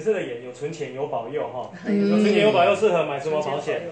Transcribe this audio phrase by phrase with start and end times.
[0.00, 3.82] 颜色的颜有存钱有保佑哈，有存钱有保佑适合买什么保险？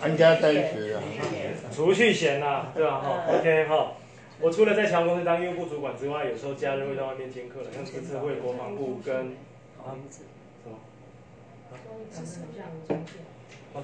[0.00, 1.00] 安家三十啊，
[1.72, 2.98] 储蓄险呐，对吧？
[2.98, 3.92] 哈，OK 哈。
[4.40, 9.14] 我除了在强公司当业务部主管之外，有时候假日会在外面兼课了，像这次会国防部跟
[9.78, 10.24] 啊什
[10.66, 10.76] 么？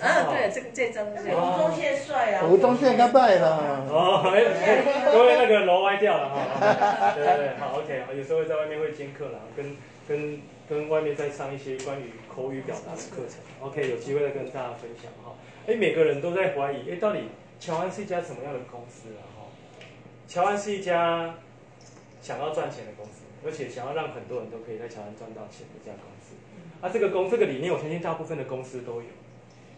[0.00, 2.44] 啊，对，这个这张是吴宗宪帅啊！
[2.44, 4.82] 吴宗宪他拜了，哦， 哎哎，
[5.12, 9.76] 各位那个楼歪掉了哈，对对对，好 OK，有时候会在外面会兼课了，跟
[10.08, 15.34] 跟跟外面再上一些关于口语表达的课程，OK，有机会再跟大家分享哈。
[15.66, 17.20] 哎，每个人都在怀疑，哎，到底
[17.58, 19.22] 乔安是一家什么样的公司啊？
[19.36, 19.46] 哈，
[20.26, 21.36] 乔安是一家
[22.20, 26.34] 想要赚钱的公司，而且想要让很多人都可以在乔安赚到钱的一家公司。
[26.80, 29.08] 啊，这个公这个理念，我相信大部分的公司都有。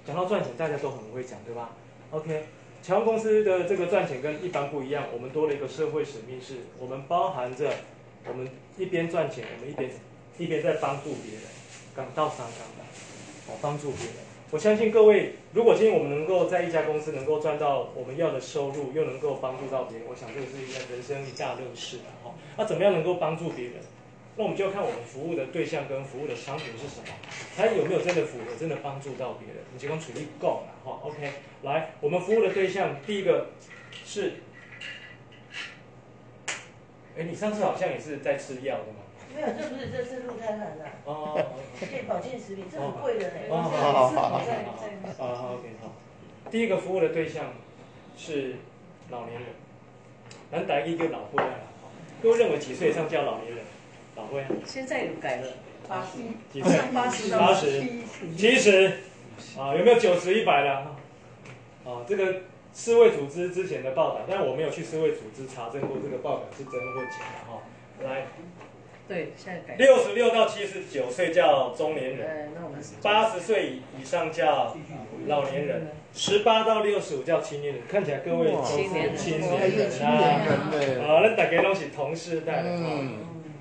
[0.05, 1.71] 讲到赚钱，大家都很会讲，对吧
[2.11, 2.45] ？OK，
[2.83, 7.71] 乔安公司的这个赚钱跟一般不一样，我们多了一个社会使命，是我们包含着
[8.27, 9.91] 我们一边赚钱，我们一边
[10.39, 11.43] 一边在帮助别人，
[11.95, 12.49] 港到香港
[12.79, 12.85] 的，
[13.49, 14.15] 哦，帮助别人。
[14.51, 22.35] 我相信各位，如果今天我们能够在一家公司能够赚到我们要的收入，又能够帮助到别人，我想这个是一个人生一大乐事的哈。
[22.57, 23.75] 那怎么样能够帮助别人？
[24.37, 27.15] 那我们就要看我们服务的对象跟服务的商品是什么，
[27.57, 29.59] 它有没有真的符合，真的帮助到别人？
[29.73, 31.33] 你提供处力够了哈，OK。
[31.63, 33.51] 来，我们服务的对象第一个
[34.05, 34.35] 是，
[37.17, 39.00] 哎，你上次好像也是在吃药的吗？
[39.35, 40.85] 没有，这不是，这是鹿胎盘的。
[41.05, 41.35] 哦，
[41.79, 43.49] 健保健食品，这很贵的嘞。
[43.49, 44.39] 哦，好好好好
[45.19, 45.93] 好，好 OK 好。
[46.51, 47.53] 第一个服务的对象
[48.17, 48.57] 是
[49.11, 49.49] 老年人，
[50.51, 51.63] 咱打一就老过来了，
[52.23, 53.65] 各位认为几岁以上叫老年人？
[54.17, 54.45] 老会？
[54.67, 55.47] 现在有改了，
[55.89, 56.19] 八十，
[56.53, 56.79] 几岁？
[56.93, 57.83] 八十八十，
[58.37, 58.87] 七十，
[59.57, 60.71] 啊，有没有九十一百的？
[61.89, 62.43] 啊，这个
[62.75, 67.63] 世卫组织之前的报道，但我没有去世卫组织查证过这个报道是真或假的哈。
[68.03, 68.27] 来，
[69.11, 69.75] 对，现在改。
[69.75, 74.77] 六十六到七十九岁叫中年人，那我们八十岁以上叫
[75.27, 77.83] 老年人，十八到六十五叫青年人。
[77.89, 80.47] 看起来各位都是青年人啊，
[81.09, 82.89] 好，那大家都是同世代的哈。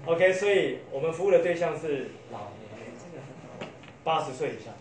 [0.06, 3.68] OK，所以我们服务的对象是老年人，
[4.04, 4.72] 八十岁以上，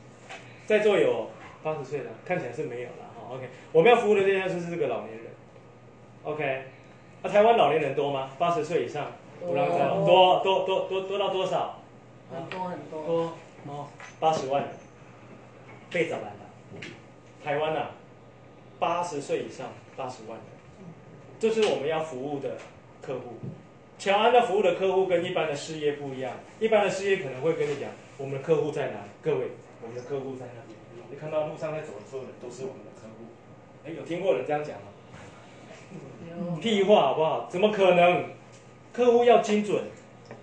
[0.67, 1.31] 在座有
[1.63, 3.35] 八十岁的，看起来是没有了哈。
[3.35, 5.25] OK，我们要服务的对象就是这个老年人。
[6.25, 6.63] OK，
[7.23, 8.33] 那台湾老年人多吗？
[8.39, 9.55] 八十岁以上，多
[10.05, 11.81] 多多多多多到多少？
[12.31, 13.05] 很多很多。
[13.05, 13.33] 多
[13.67, 13.87] 哦，
[14.21, 14.71] 八十万人，
[15.91, 16.83] 被找来了。
[17.45, 17.87] 台湾呐，
[18.79, 20.47] 八十岁以上，八十万人，
[21.39, 22.57] 这是我们要服务的
[23.03, 23.35] 客户。
[23.99, 28.99] 乔安的服务的客户跟一般的事业不一样，一般的事业可能会跟你讲，我们的客户在哪？
[29.21, 29.49] 各位，
[29.83, 30.79] 我们的客户在那边。
[31.11, 33.25] 你看到路上在走的所有人都是我们的客户。
[33.85, 34.87] 哎，有听过人这样讲吗？
[36.61, 37.49] 屁话好不好？
[37.51, 38.25] 怎么可能？
[38.99, 39.81] 客户要精准，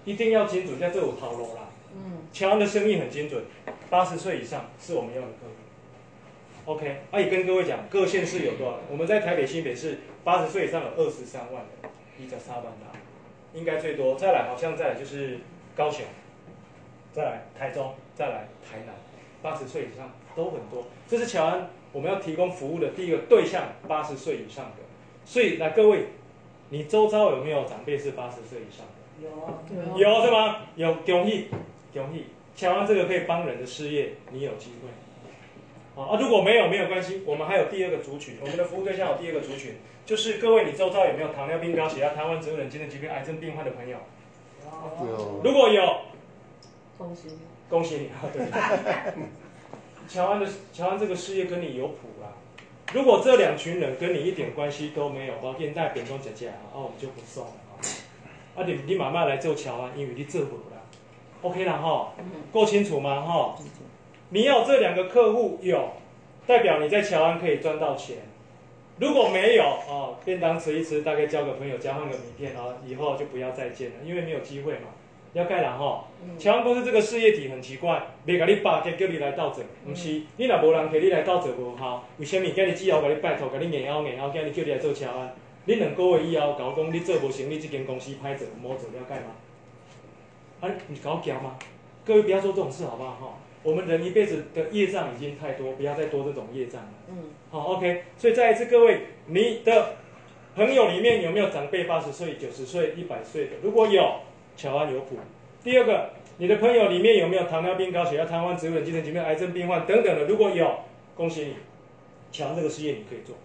[0.05, 1.67] 一定要精准，像这有套路啦。
[1.93, 2.19] 嗯。
[2.31, 3.43] 乔安的生意很精准，
[3.89, 6.71] 八十岁以上是我们要的客户。
[6.71, 8.77] OK，啊，也跟各位讲，各县市有多少？
[8.89, 12.97] 我们在台北新北市，八十岁以上有二十三万人，一家沙班达。
[13.53, 15.39] 应该最多，再来好像再来就是
[15.75, 16.05] 高雄，
[17.11, 18.95] 再来台中，再来台南，
[19.41, 20.87] 八十岁以上都很多。
[21.09, 24.77] 这是乔安我们要提供服务的第一个对象，八十岁以上的。
[25.25, 26.05] 所以来各位，
[26.69, 28.93] 你周遭有没有长辈是八十岁以上的？
[29.21, 30.57] 有，有是吗？
[30.75, 31.47] 有，恭喜，
[31.93, 32.25] 恭喜！
[32.55, 36.01] 乔安这个可以帮人的事业，你有机会。
[36.01, 39.75] 啊，如果没有没有关系，我们还有第二个族群，我们的服务对象有第二个族群。
[40.05, 43.97] 就是各位，你周遭有没有糖尿病、高血压、台湾、植物人、精神疾病、癌症病患的朋友？
[45.01, 45.41] 有。
[45.43, 46.01] 如果有，
[46.97, 47.39] 恭喜你，
[47.69, 48.09] 恭喜你！
[48.33, 48.45] 对。
[50.07, 52.24] 乔安的乔安这个事业跟你有谱啦。
[52.95, 57.75] 如果这两群人跟你一点关系都没有，包现在扁中姐姐啊，哦，我们就不送了啊。
[58.55, 60.81] 啊，你你慢慢来做乔安，因为你做不了。
[61.41, 62.13] OK 了哈，
[62.53, 63.19] 够清楚吗？
[63.19, 63.57] 哈，
[64.29, 65.89] 你要这两个客户有，
[66.47, 68.19] 代表你在乔安可以赚到钱。
[68.97, 74.94] 如果没有哦，便当吃一吃，大概交个朋友，交换个名片啊，以后就不要再见了，因为没有机会嘛。
[75.35, 76.05] 要盖了哈。
[76.39, 85.35] 乔安公司这个事业体很奇怪，袂甲你巴结叫你来倒做，不是，你若无人给你来倒做无效，为什么今日之后甲你拜托，甲你硬拗硬拗，今日叫你来做车安？
[85.65, 89.35] 你两个月以后甲我讲你做无成，你这间公司歹做，冇做了解吗？
[90.61, 91.57] 啊，你搞讲吗？
[92.05, 93.37] 各位不要做这种事好不好哈？
[93.61, 96.89] 我们人一辈子的业障已经太多，不要再多这种业障了。
[97.09, 97.17] 嗯，
[97.49, 98.03] 好，OK。
[98.15, 99.95] 所以再一次，各位，你的
[100.55, 103.51] 朋友里面有没有长辈八十岁、九十岁、一百岁的？
[103.63, 104.19] 如果有，
[104.55, 105.17] 乔安有谱。
[105.63, 110.25] 第二个，你的朋友里面有没有糖尿病、高血压、瘫痪、植物人、精神疾病、癌症病患等等的？
[110.25, 110.79] 如果有，
[111.15, 111.55] 恭喜你，
[112.31, 113.35] 乔安这个事业你可以做。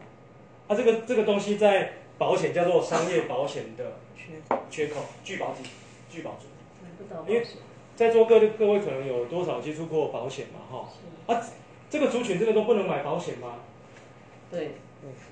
[0.69, 4.33] 它这个这个东西在保险叫做商业保险的缺
[4.71, 5.69] 缺口，拒保体，
[6.11, 6.47] 拒保组。
[7.27, 7.45] 因为
[7.97, 10.61] 在座各各位可能有多少接触过保险嘛？
[10.71, 11.43] 哈，啊，
[11.89, 13.57] 这个族群真的都不能买保险吗？
[14.51, 14.73] 对，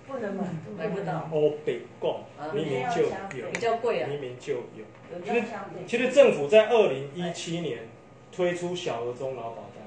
[0.07, 0.45] 不能买，
[0.77, 3.03] 买不到，哦，北共啊明明就
[3.39, 4.09] 有，比较贵啊。
[4.09, 4.85] 明明就有。
[5.11, 5.85] 有这样消费。
[5.87, 7.89] 其实政府在二零一七年
[8.31, 9.83] 推出小额中老保单，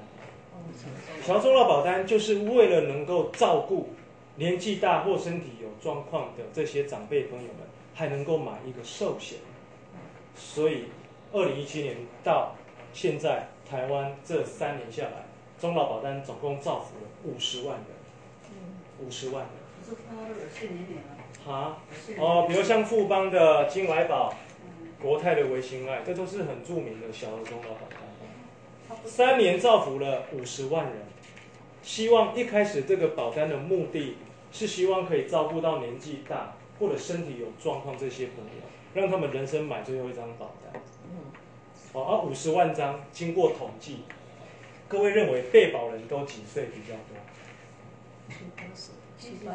[1.22, 3.90] 小额中老保单就是为了能够照顾
[4.36, 7.58] 年纪大或身体有状况的这些长辈朋友们，
[7.94, 9.38] 还能够买一个寿险。
[10.34, 10.86] 所以
[11.32, 12.56] 二零一七年到
[12.92, 15.26] 现在，台湾这三年下来，
[15.60, 17.86] 中老保单总共造福了五十万人，
[18.98, 19.50] 五十万人。
[21.46, 21.76] 啊，
[22.18, 24.32] 哦，比如像富邦的金来宝、
[25.00, 28.98] 国泰的维新爱，这都是很著名的小额中老保单。
[29.04, 30.94] 三年造福了五十万人，
[31.82, 34.18] 希望一开始这个保单的目的
[34.52, 38.62] 是希望可以照顾到年纪大或者身体有状况这些朋友，
[38.94, 40.80] 让他们人生买最后一张保单。
[41.10, 41.32] 嗯，
[41.92, 44.04] 哦，而五十万张经过统计，
[44.86, 47.11] 各位认为被保人都几岁比较多？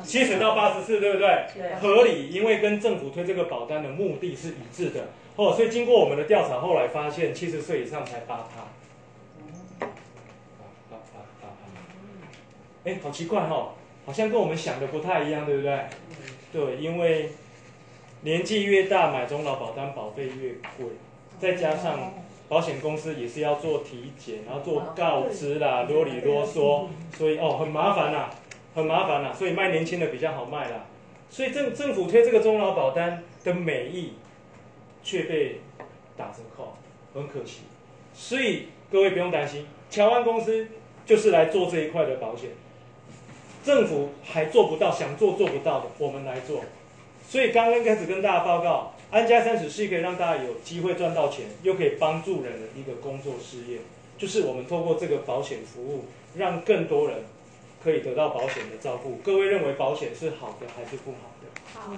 [0.04, 1.46] 七十到八十四，对不对？
[1.80, 5.10] 合理，因为跟政府推这个保单的目的是一致的。
[5.36, 8.68] 哦，所以经过我们的调查，后来发现七十岁以上才八趴。
[12.84, 13.74] 哎，好奇怪哦，
[14.06, 15.80] 好像跟我们想的不太一样，对不对？
[16.54, 17.32] 对，因为
[18.22, 20.96] 年纪越大，买中老保单保费越贵，
[21.38, 22.14] 再加上
[22.48, 26.88] 保险公司也是要做体检，然后做告知啦，啰里啰嗦，
[27.18, 28.30] 所以哦很麻烦啦，
[28.78, 30.86] 很麻烦啦，所以卖年轻的比较好卖啦。
[31.32, 34.14] 所以政政府推这个中老保单的美意，
[35.04, 35.62] 却被
[36.16, 36.78] 打折扣，
[37.16, 37.62] 很可惜。
[38.14, 40.68] 所以各位不用担心，乔安公司
[41.08, 42.52] 就是来做这一块的保险，
[43.64, 46.64] 政府还做不到，想做做不到的，我们来做。
[47.28, 53.80] 所以刚刚开始跟大家报告，安家三十是可以让大家有机会赚到钱，又可以帮助人的一个工作事业，
[54.20, 57.24] 就是我们透过这个保险服务，让更多人
[57.88, 59.16] 可以得到保险的照顾。
[59.24, 61.48] 各位认为保险是好的还是不好的？
[61.74, 61.98] 好的，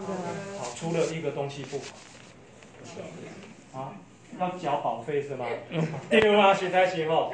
[0.59, 1.85] 好，出了一个东西不好
[3.81, 3.93] 啊，
[4.39, 5.47] 要缴保费是吗？
[6.11, 7.33] 对啊，实在是吼。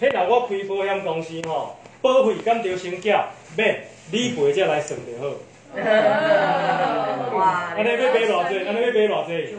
[0.00, 3.26] 迄若我开保险公司吼，保费敢着先缴，
[3.56, 3.82] 免
[4.12, 5.24] 理赔才来算就好。
[7.36, 8.56] 哇， 安尼要买偌济？
[8.68, 9.56] 安尼要买偌济？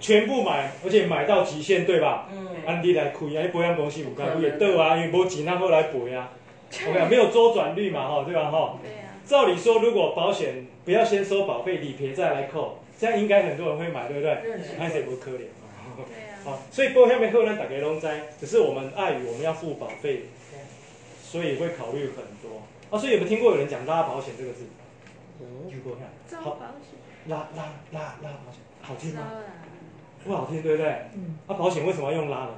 [0.00, 2.26] 全部都买，而且买到极限，对吧？
[2.32, 6.32] 嗯，安迪来开啊，你保险公司有该会倒啊，因为无钱哪好来赔啊。
[6.88, 8.50] 我讲没有周转率嘛，哈，对吧？
[8.50, 8.78] 哈。
[8.82, 14.38] 对啊，照理说，如果保险不要先收保费，理赔再来扣，这样应该很多人会买，对不对？
[14.78, 15.96] 那谁不可怜啊？
[15.96, 18.08] 对啊， 好，所以保险的后咱大家拢知，
[18.38, 20.26] 只是我们碍于我们要付保费，
[21.22, 22.62] 所以会考虑很多。
[22.90, 24.64] 啊，所以有没有听过有人讲拉保险这个字？
[25.68, 29.22] 听过看，好保险，拉拉拉拉保险，好听吗？
[30.24, 30.86] 不好听，对不对？
[31.14, 32.50] 嗯，啊，保险为什么要用拉呢？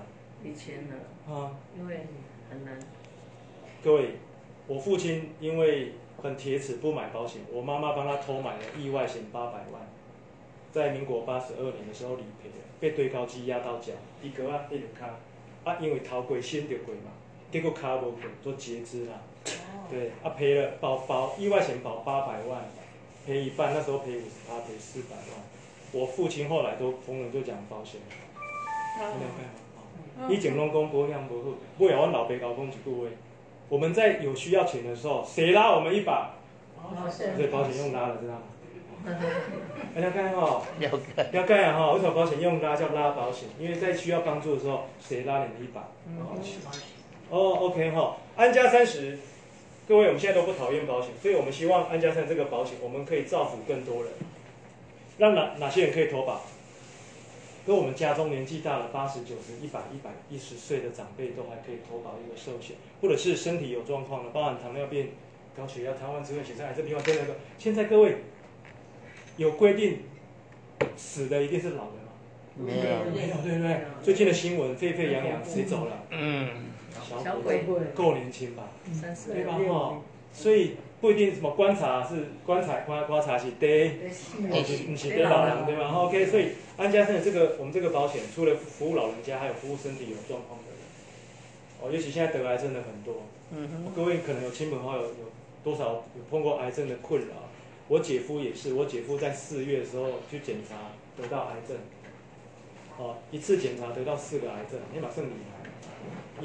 [0.43, 0.95] 以前呢，
[1.29, 2.07] 啊，因为
[2.51, 2.77] 很难，
[3.85, 4.11] 各位，
[4.69, 5.93] 我父亲因为
[6.23, 9.83] 很铁齿不买保险，我妈妈帮他偷买了意外险八百万，
[10.71, 13.93] 在民国八十二年的时候理赔了，被堆高机压到脚，
[14.23, 15.19] 一个啊一条卡，
[15.65, 17.11] 啊因为头过先就过嘛，
[17.51, 19.21] 结果卡无过做截肢啦，
[19.91, 22.63] 对，啊赔了保保意外险保八百万，
[23.27, 25.41] 赔一半，那时候赔五十八，赔四百万，
[25.91, 28.01] 我父亲后来都逢人就讲保险，
[28.97, 30.29] 你了解吗？
[30.31, 33.11] 以前拢讲保险无好，尾后阮老爸甲我讲一句话，
[33.73, 36.33] 我们在有需要钱的时候，谁拉我们一把，
[37.09, 38.43] 所以保险用拉的，知道吗？
[39.97, 41.23] 哎，了解吼，了解。
[41.33, 43.49] 了解啊吼，为什么保险用拉叫拉保险？
[43.59, 45.89] 因为在需要帮助的时候，谁拉你的一把？
[47.31, 49.19] 哦，OK 哈，安家三十，
[49.89, 54.13] 各位我们现在都不讨厌保险，所以我们希望安家三这个保险，我们可以造福更多人，
[55.17, 56.43] 让哪哪些人可以投保？
[57.65, 65.11] 跟我们家中年纪大了八十九十、一百、一百一十岁的长辈都还可以投保一个寿险，或者是身体有状况的，包含糖尿病、
[65.57, 67.37] 高血压、瘫痪、智慧血症、癌症、平缓症那个。
[67.59, 68.17] 现在各位
[69.37, 70.01] 有规定，
[70.97, 72.13] 死的一定是老人吗？
[72.57, 72.83] 没有，
[73.15, 73.81] 没有，对不对？
[74.03, 76.05] 最近的新闻沸沸扬扬，谁走了？
[76.11, 76.51] 嗯，
[77.09, 78.65] 小小鬼鬼够年轻吧？
[78.93, 79.53] 三十对吧？
[79.55, 80.01] 哈，
[80.33, 83.89] 所以不一定什么观察是观察观观察是对，
[84.51, 85.67] 哦，是不是对老人。
[85.67, 90.79] 对吧？OK，所以安家生的这个我们这个保险，除了服务老人家，还有服务身体有状况的人。
[91.83, 95.33] 哦，尤其现在得癌症的很多，嗯哼，各位可能有亲朋好友有
[95.65, 97.35] 多少有碰过癌症的困扰？
[97.89, 101.77] 我姐夫也是，我姐夫在四月的时候去检查得到癌症，
[102.97, 105.69] 哦，一次检查得到四个癌症，你马上厉害，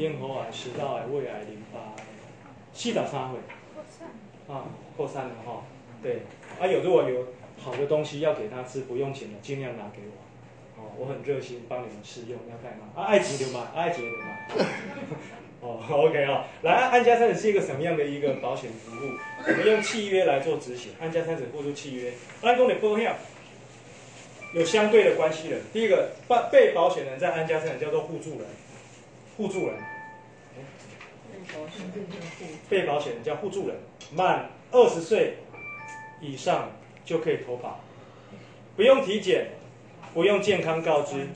[0.01, 2.03] 咽喉癌、食道癌、胃癌、淋巴癌，
[2.73, 3.37] 细到三回
[4.47, 4.63] 啊，
[4.95, 5.63] 扩散了哈、
[6.01, 6.21] 对，
[6.59, 7.27] 啊有如果有
[7.57, 10.81] 好的东西要给他吃，不用钱的，尽量拿给我。
[10.81, 12.85] 哦，我很热心帮你们试用，要干嘛？
[12.95, 14.25] 啊，爱情流嘛，爱情流嘛。
[15.59, 19.09] 哦，OK 啊、来，安家三子是一个什么样的一个保险服务？
[19.45, 23.13] 我们用契约来做执行，安家三子付出契约，安公的波险
[24.53, 25.59] 有相对的关系人。
[25.73, 28.47] 第一个，被被保险人在安家三子叫做互助人，
[29.35, 29.75] 互助人。
[32.69, 33.77] 被保险人叫互助人，
[34.15, 35.37] 满二十岁
[36.21, 36.71] 以上
[37.05, 37.81] 就可以投保，
[38.75, 39.47] 不用体检，
[40.13, 41.27] 不用健康告知。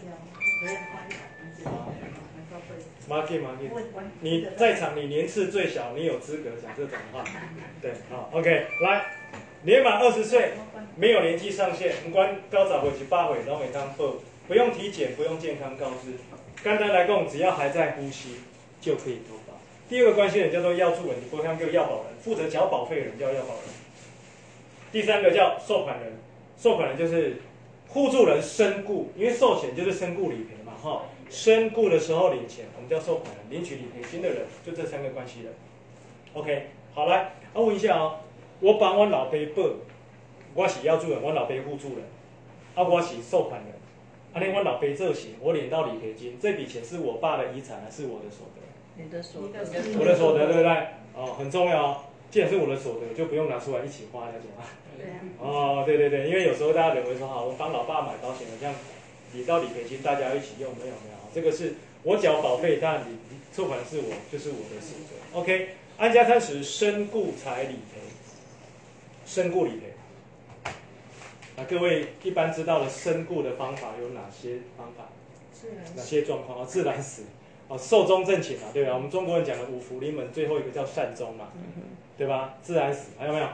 [3.10, 3.70] Market Market，
[4.22, 7.26] 你在场，你年次最小，你有资格讲这种话。
[7.82, 9.06] 对，好，OK，来，
[9.64, 10.52] 年满二十岁，
[10.96, 14.16] 没有年纪上限，不管高早或及八回都没当报，
[14.48, 16.14] 不用体检，不用健康告知。
[16.64, 18.36] 简单来讲，只要还在呼吸
[18.80, 19.41] 就可以投保。
[19.92, 23.64] 第二个关系人叫做要助人，你不像叫要保人，负责缴保费的人叫要保人。
[24.90, 26.14] 第三个叫受款人，
[26.58, 27.42] 受款人就是
[27.90, 35.54] 互助人身故，因为寿险就是身故理赔嘛，哈，身故的时候领钱，我们叫受款人，领取理赔金的人，就这三个关系人。
[36.32, 38.20] OK，好来，啊问一下哦，
[38.62, 39.72] 我帮我老爸报，
[40.54, 42.06] 我是要助人，我老爸互助人，
[42.76, 43.74] 啊我是受款人，
[44.32, 48.61] 啊那我老爸这行，我领到理赔金，这笔钱是我爸的遗产还是我的所得？
[49.04, 49.60] 你的所得，
[50.00, 50.72] 我的所得对不对？
[51.16, 51.98] 哦，很重要哦。
[52.30, 54.64] 既然是我的所得，就不用拿出来一起花，了解吗？
[54.98, 58.74] 对啊，哦，对对对，因为有时候大家认为说，好，我帮老爸买保险的，这样
[59.34, 63.18] 理到理赔金，大家一起用，没有没有，这个是我缴保费，当然理
[63.52, 65.40] 收款是我，就是我的所得。
[65.40, 68.00] OK，安家三十身故才理赔，
[69.26, 70.72] 身故理赔。
[71.58, 75.10] 啊，各位一般知道的身故的方法有哪些方法？
[75.96, 76.66] 哪些状况啊？
[76.66, 77.24] 自然死。
[77.72, 78.94] 哦，寿终正寝嘛，对吧？
[78.94, 81.48] 我们中国人讲的五福临门，最后一个叫善终嘛，
[82.18, 82.56] 对吧？
[82.62, 83.46] 自然死，还有没有？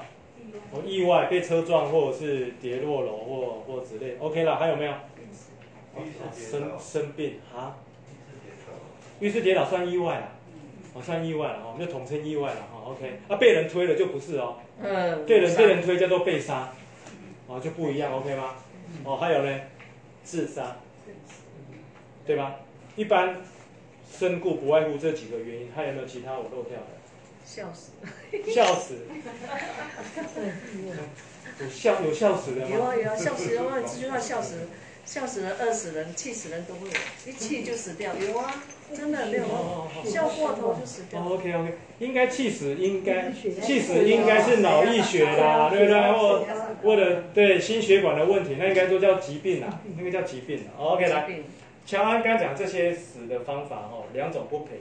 [0.72, 4.16] 哦，意外被车撞，或者是跌落楼，或或之类。
[4.20, 4.92] OK 了，还有没有？
[4.92, 6.02] 哦
[6.34, 7.78] 生生病啊？
[9.20, 10.30] 遇事跌倒算意外啊？
[10.96, 12.90] 哦，算意外了，哦，我们就统称意外了哈。
[12.92, 16.72] OK，啊，被人推了就不是哦，嗯，被人被人推叫做被杀，
[17.46, 18.56] 哦，就不一样，OK 吗？
[19.04, 19.60] 哦，还有呢，
[20.24, 20.78] 自杀，
[22.26, 22.56] 对吧？
[22.96, 23.36] 一般
[24.12, 26.88] 身故不外乎这几个原因，还有没有其他我漏掉的？
[27.46, 27.92] 笑死，
[28.52, 28.96] 笑死，
[31.60, 32.76] 有笑有笑死的吗？
[32.76, 34.68] 有啊有啊，笑死有啊，这句话笑死，
[35.06, 39.46] 笑死人、饿死人、气死人都会有，一气就死掉，有啊，真的没有
[40.04, 41.22] 笑过头就死掉。
[41.22, 46.12] 哦，OK OK，应该气死，应该气死应该是脑溢血啦，对不对？
[46.12, 46.46] 或
[46.84, 50.72] 或者对心血管的问题，那应该都叫疾病啦，那个叫疾病啦。
[50.78, 51.46] OK，来，病
[51.88, 54.72] 乔安刚讲这些死的方法哦，两种不赔，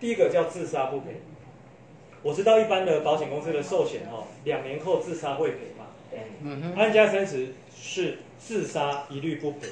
[0.00, 1.20] 第一个叫自杀不赔。
[2.22, 5.84] 我知道一般的保险公司的寿险哦，两年后自杀会赔嘛。
[6.42, 9.66] 嗯哼，安家三十是自杀一律不赔，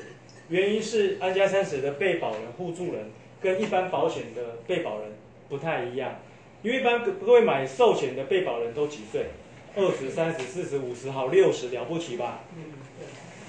[0.50, 5.12] 原因是安家三十的被保人、互助人跟一般保险的被保人
[5.48, 6.16] 不太一样，
[6.60, 9.28] 因为一般各位买寿险的被保人都几岁？
[9.74, 12.40] 二十、三十、四十、五十，好六十了不起吧？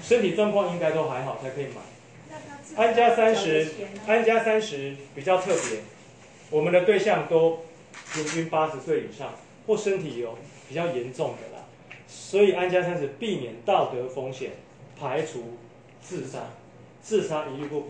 [0.00, 1.82] 身体状况应该都还好才可以买。
[2.76, 3.66] 安家三十，
[4.06, 5.80] 安家三十比较特别，
[6.50, 7.60] 我们的对象都
[8.12, 9.34] 平均八十岁以上，
[9.66, 11.64] 或身体有比较严重的啦，
[12.06, 14.52] 所以安家三十避免道德风险，
[14.98, 15.58] 排除
[16.00, 16.50] 自杀，
[17.00, 17.88] 自杀一律不赔，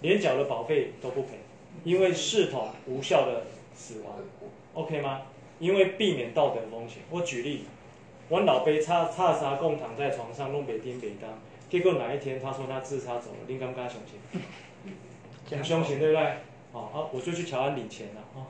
[0.00, 1.30] 连缴的保费都不赔，
[1.84, 3.44] 因为视同无效的
[3.74, 4.14] 死亡
[4.74, 5.22] ，OK 吗？
[5.58, 7.02] 因为避免道德风险。
[7.10, 7.64] 我举例，
[8.30, 11.38] 我老杯叉叉沙共躺在床上弄北丁北当，
[11.70, 14.42] 结果哪一天他说他自杀走了， 你敢不敢相信？
[15.48, 16.22] 很凶险，对不对？
[16.72, 18.46] 哦啊，我就去乔安领钱了，哦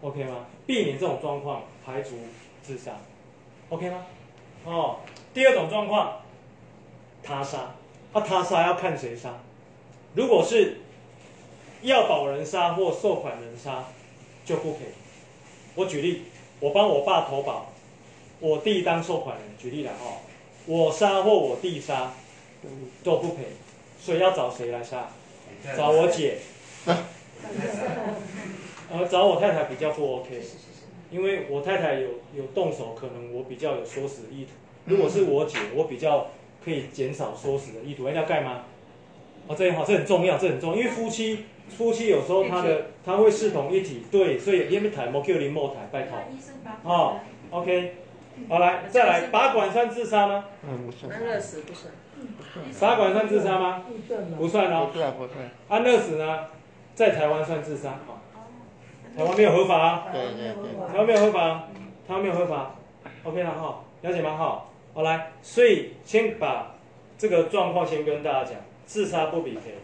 [0.00, 0.46] ，OK 吗？
[0.66, 2.16] 避免这种状况，排除
[2.62, 2.92] 自杀
[3.68, 4.04] ，OK 吗？
[4.64, 5.00] 哦，
[5.34, 6.22] 第二种状况，
[7.22, 7.74] 他杀，
[8.12, 9.34] 啊，他杀要看谁杀。
[10.14, 10.78] 如果是
[11.82, 13.84] 要保人杀或受款人杀，
[14.44, 14.80] 就不赔。
[15.74, 16.22] 我举例，
[16.60, 17.72] 我帮我爸投保，
[18.40, 20.20] 我弟当受款人，举例了哦，
[20.66, 22.12] 我杀或我弟杀
[23.02, 23.44] 都不赔，
[24.00, 25.08] 所以要找谁来杀？
[25.76, 26.38] 找我姐，
[28.90, 30.40] 呃，找我太太比较不 OK，
[31.10, 34.50] 因为我太太有有动手，可能我比较有唆使的意图。
[34.86, 36.28] 如果是我姐，我比较
[36.64, 38.06] 可以减少唆使的意图。
[38.06, 38.64] 哎，要盖吗？
[39.46, 46.18] 哦，这也好，这很重要，这很重要，因为夫妻夫妻有时候他的他会视同一体，对，所以因为台莫 Q 零莫台，拜托。
[46.82, 47.94] 哦，OK，
[48.48, 50.44] 好来，再来，拔管算自杀吗？
[50.68, 51.92] 嗯，不算，安乐死不算，
[52.80, 53.82] 拔管算自杀吗？
[54.38, 54.90] 不算哦。
[55.68, 56.46] 安乐死呢，
[56.94, 57.90] 在台湾算自杀。
[57.90, 58.20] 啊，
[59.16, 61.68] 台湾没有合法啊，对对对，台湾没有合法啊，
[62.08, 62.74] 台湾没有合法
[63.24, 64.36] ，OK 了哈，了解吗？
[64.36, 64.64] 哈，
[64.94, 66.74] 好来，所以先把
[67.18, 68.54] 这个状况先跟大家讲，
[68.86, 69.74] 自杀不理赔。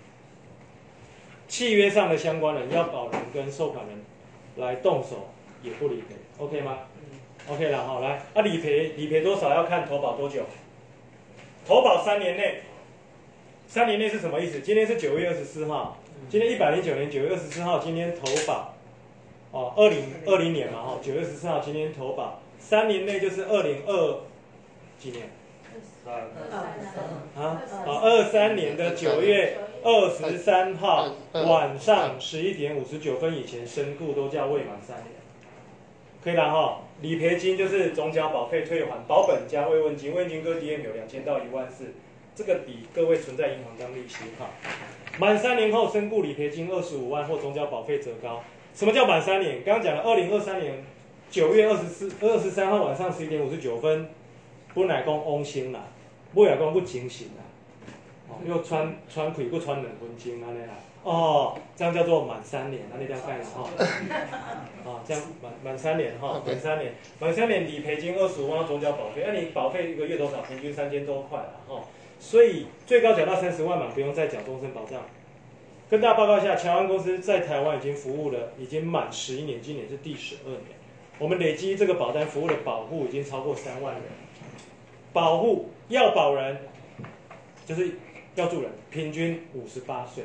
[1.47, 3.97] 契约上的相关人要保人跟受款人
[4.57, 5.29] 来动手
[5.63, 6.79] 也不理赔，OK 吗
[7.49, 10.43] ？OK 了哈，来啊理赔理赔多少要看投保多久，
[11.69, 12.63] 投保三年内，
[13.67, 14.61] 三年内是什么意思？
[14.61, 15.99] 今天是九月二十四号，
[16.31, 18.75] 今天一百零九年九月二十四号，今天投保，
[19.51, 24.21] 哦，二零二零年嘛哈，九月十四号今天投保，三年内就是二零二
[24.99, 25.29] 几年
[26.07, 26.11] 啊？
[27.37, 35.09] 啊，二三年的九月二十三号晚上十一点五十九分以前身故都叫未满三年，
[36.29, 36.81] 可以了哈。
[37.01, 41.95] 理赔金就是总缴保费退还，保本加慰问金，慰问金各 DM 有两千到一万四，
[42.35, 44.51] 这个比各位存在银行当利息哈。
[45.19, 48.43] 满三年后身故理赔金二十五万或总缴保费折高。
[48.75, 49.63] 什么叫满三年？
[49.65, 50.85] 刚刚讲了，二零二三年
[51.31, 54.09] 九月二十四、二十三号晚上十一点五十九分，
[54.75, 55.81] 本来讲翁星啦，
[56.35, 57.43] 尾来讲不警醒啦，
[58.29, 60.75] 哦，又穿穿腿不穿两分钟安尼啦，
[61.09, 63.63] 哦，这样叫做满三年，那你这样看哈，
[64.85, 70.43] 啊， 这样满满三年哈，满三年，满三年理赔金二十五万总缴保费，那你保费一个月多少？
[70.43, 71.83] 平均三千多块了哈，
[72.21, 75.01] 所以最高缴到三十万嘛，不用再缴终身保障。
[75.89, 80.77] 跟大家报告一下，乔安公司在台湾已经服务了，已经满十一年，今年是第十二年。
[81.19, 84.03] 我们累积这个保单服务的保护已经超过三万人。
[85.15, 86.59] 保护要保人
[87.65, 87.93] 就是
[88.35, 90.25] 要住人，平均五十八岁；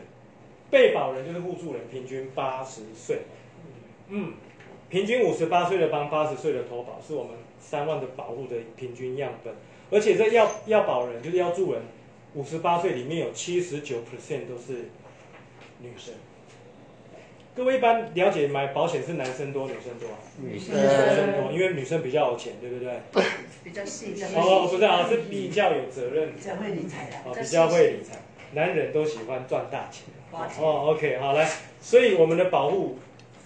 [0.73, 3.19] 被保人就是互助人，平均八十岁。
[4.09, 4.33] 嗯，
[4.89, 9.53] 平均五十八岁的帮八十岁的投保，是我们三万的保护的平均样本。
[9.91, 11.83] 而且这要要保人就是要助人，
[12.33, 14.89] 五十八岁里面有七十九 percent 都是。
[15.79, 16.13] 女生，
[17.53, 20.17] 各位一般了解买保险是男生多女生多啊？
[20.39, 22.93] 女生女生多，因为女生比较有钱，对不对？
[23.65, 24.23] 比较细致。
[24.33, 27.17] 哦，不是啊，是比较有责任，比较会理财的。
[27.25, 28.19] 哦，比较会理财。
[28.53, 30.05] 男人都喜欢赚大钱。
[30.59, 31.47] 哦，OK，好来，
[31.79, 32.97] 所以我们的保护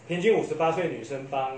[0.07, 1.57] 平均五十八岁女生帮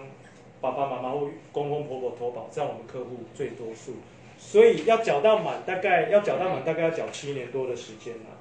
[0.60, 3.94] 爸爸妈妈或公公婆婆投保，占我们客户最多数。
[4.40, 8.32] 所以要缴到满，大概要缴到满，大概要缴七年多的时间啦。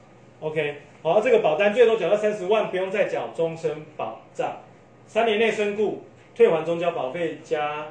[0.40, 4.58] OK，好，这个保单最多缴到三十万，不用再缴终身保障。
[5.06, 6.02] 三年内身故，
[6.34, 7.88] 退还中交保费加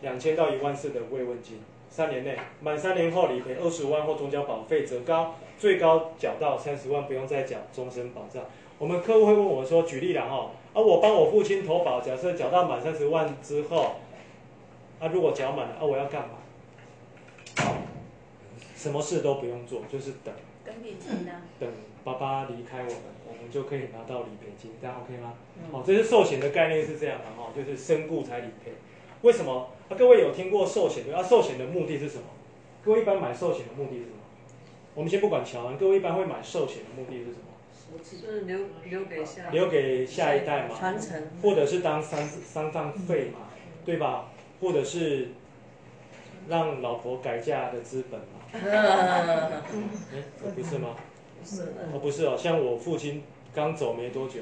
[0.00, 1.60] 两千到一万四的慰问金。
[1.88, 8.42] 三年内满三年后理赔二十五万或中交保费折高，最高缴到三十万，不用再缴终身保障。
[8.80, 13.92] 我们客户会问我说，举例了哈，啊，我帮我父亲投保，假设缴到满三十万之后，
[14.98, 16.34] 啊，如果缴满了，啊，我要干嘛？
[18.74, 20.34] 什么事都不用做，就是等。
[20.64, 21.30] 等理金呢？
[21.60, 21.70] 等
[22.02, 22.98] 爸爸离开我们，
[23.28, 25.34] 我们就可以拿到理赔金，这样 OK 吗？
[25.70, 28.72] 哦，这是寿险的概念是这样的哈，就是身故才理赔。
[29.20, 29.68] 为什么？
[29.88, 31.16] 啊，各位有听过寿险的？
[31.16, 32.24] 啊，寿险的目的是什么？
[32.82, 34.16] 各位一般买寿险的目的是什么？
[34.94, 37.46] 我们先不管乔安，各位一般会买寿险的目的是什么？
[38.02, 40.74] 是留留给下留给下一代嘛？
[40.78, 43.48] 传承，或者是当丧丧葬费嘛，
[43.84, 44.30] 对吧？
[44.60, 45.28] 或者是
[46.48, 48.26] 让老婆改嫁的资本嘛？
[48.52, 49.60] 哎，
[50.54, 50.96] 不是吗？
[51.44, 53.22] 是哦，不是哦，像我父亲
[53.54, 54.40] 刚走没多久，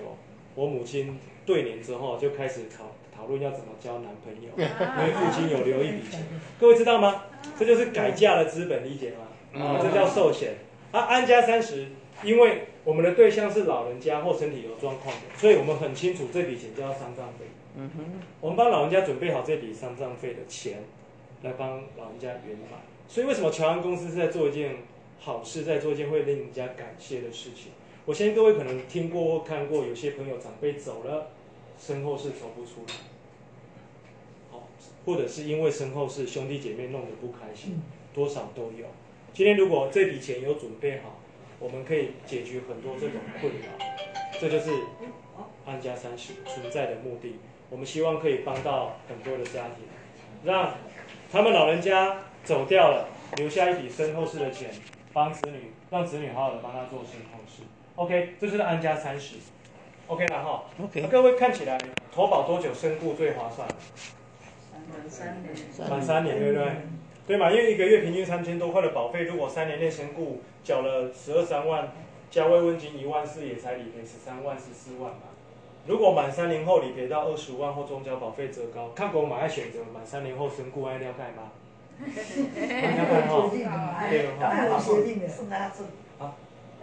[0.54, 6.24] 我母亲对年之后就开始讨讨论要怎么交男朋友，因为父亲有留一笔钱。
[6.60, 7.24] 各位知道吗？
[7.58, 9.26] 这就是改嫁的资本，理解吗？
[9.54, 10.54] 啊，这叫寿险。
[10.92, 11.88] 啊，安家三十，
[12.22, 17.46] 因为我们的对象是老人家或身体有状况的，所以我们很清楚这笔钱叫丧葬费。
[17.76, 18.04] 嗯哼，
[18.40, 20.82] 我们帮老人家准备好这笔丧葬费的钱，
[21.42, 22.80] 来帮老人家圆满。
[23.06, 24.78] 所以为什么乔安公司是在做一件
[25.20, 27.72] 好事，在做一件会令人家感谢的事情？
[28.06, 31.28] 我相信各位可能听过或看过，有些朋友长辈走了，
[31.78, 32.94] 身后事走不出来，
[34.50, 34.68] 好，
[35.04, 37.80] 或者是因为身后事兄弟姐妹弄得不开心，
[38.12, 38.86] 多少都有。
[39.32, 41.18] 今天如果这笔钱有准备好，
[41.58, 43.68] 我们可以解决很多这种困扰，
[44.40, 44.70] 这就是
[45.66, 47.36] 安家三十存在的目的。
[47.70, 49.84] 我们希望可以帮到很多的家庭，
[50.44, 50.74] 让
[51.30, 52.18] 他们老人家。
[52.42, 54.70] 走掉了，留下一笔身后事的钱，
[55.12, 57.62] 帮子女，让子女好好的帮他做身后事。
[57.96, 59.36] OK，这就是安家三十。
[60.06, 60.64] OK 了哈。
[60.82, 61.02] OK。
[61.08, 61.78] 各位看起来
[62.10, 63.68] 投保多久身故最划算？
[64.88, 65.54] 满三年。
[65.90, 66.66] 满三年，对不对？
[67.30, 67.48] 对嘛？
[67.48, 71.92] 因为一个月平均三千多块的保费，如果三年内身故缴了十二三万，
[72.28, 75.30] 加慰问金一万四，也才理赔十三万十四万嘛。
[75.86, 81.52] 如果满三年后理赔到二十五万或中交保费折高，看国买选择满三年后身故爱了解吗？
[83.28, 83.50] 哦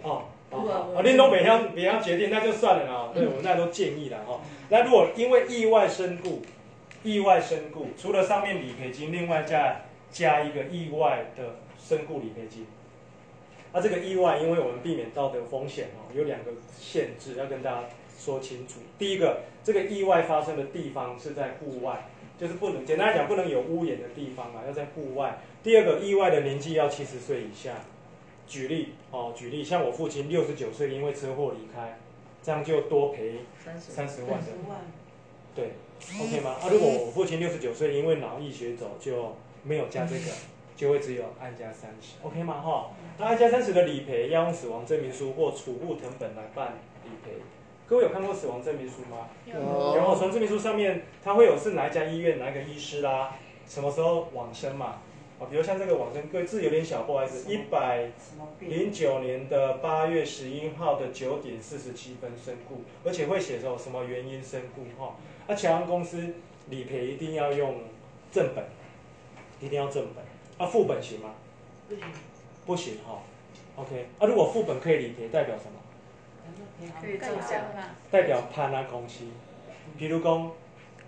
[0.02, 3.10] 哦，哦，恁拢未晓未晓决定，那就算了啦。
[3.12, 4.40] 对，我们那都建议了哈。
[4.70, 6.40] 那如果因为意外身故，
[7.02, 12.66] 意外身故，除了上面理赔金，另外再加一个意外的身故理赔金。
[13.72, 18.80] 啊，这个意外，因为我们避免道德风险哦，有两个限制要跟大家说清楚。
[18.98, 25.38] 第一个，这个意外发生的地方是在户外，就是不能简单来讲不能有屋檐的地方啊，要在户外。
[25.62, 27.74] 第二个，意外的年纪要七十岁以下。
[28.46, 31.98] 举例哦，举例，像我父亲六十九岁因为车祸离开，
[32.42, 34.78] 这样就多赔三十三十万的，万，
[35.54, 35.72] 对
[36.18, 36.56] ，OK 吗？
[36.62, 39.36] 啊，如果我父亲六十九岁因为脑溢血走就
[39.68, 40.32] 没有加这个，
[40.74, 42.54] 就会只有按加三十，OK 吗？
[42.54, 47.32] 哈，那按加三十的理赔要用死亡证明书或储户成本来办理赔。
[47.86, 49.28] 各位有看过死亡证明书吗？
[49.46, 55.00] 有有，死亡证明书上面它会有是哪一家医院、哪一个医师啦，什么时候往生嘛？
[55.38, 58.10] 啊，比如像这个往生，各位字有点小，不好意思，一百？
[58.60, 65.14] 零九年的八月十一号的九点四十七分身故，而且会写说什么原因身故哈。
[65.46, 66.34] 那侨安公司
[66.68, 67.82] 理赔一定要用
[68.32, 68.64] 正本，
[69.60, 70.24] 一定要正本。
[70.58, 71.30] 啊，副本行吗？
[71.88, 72.04] 不行，
[72.66, 73.22] 不行哈。
[73.76, 75.72] OK，啊，如果副本可以理赔，代表什么？
[77.00, 77.90] 可以造造假假。
[78.10, 79.24] 代表潘啊公司。
[79.96, 80.50] 比如讲，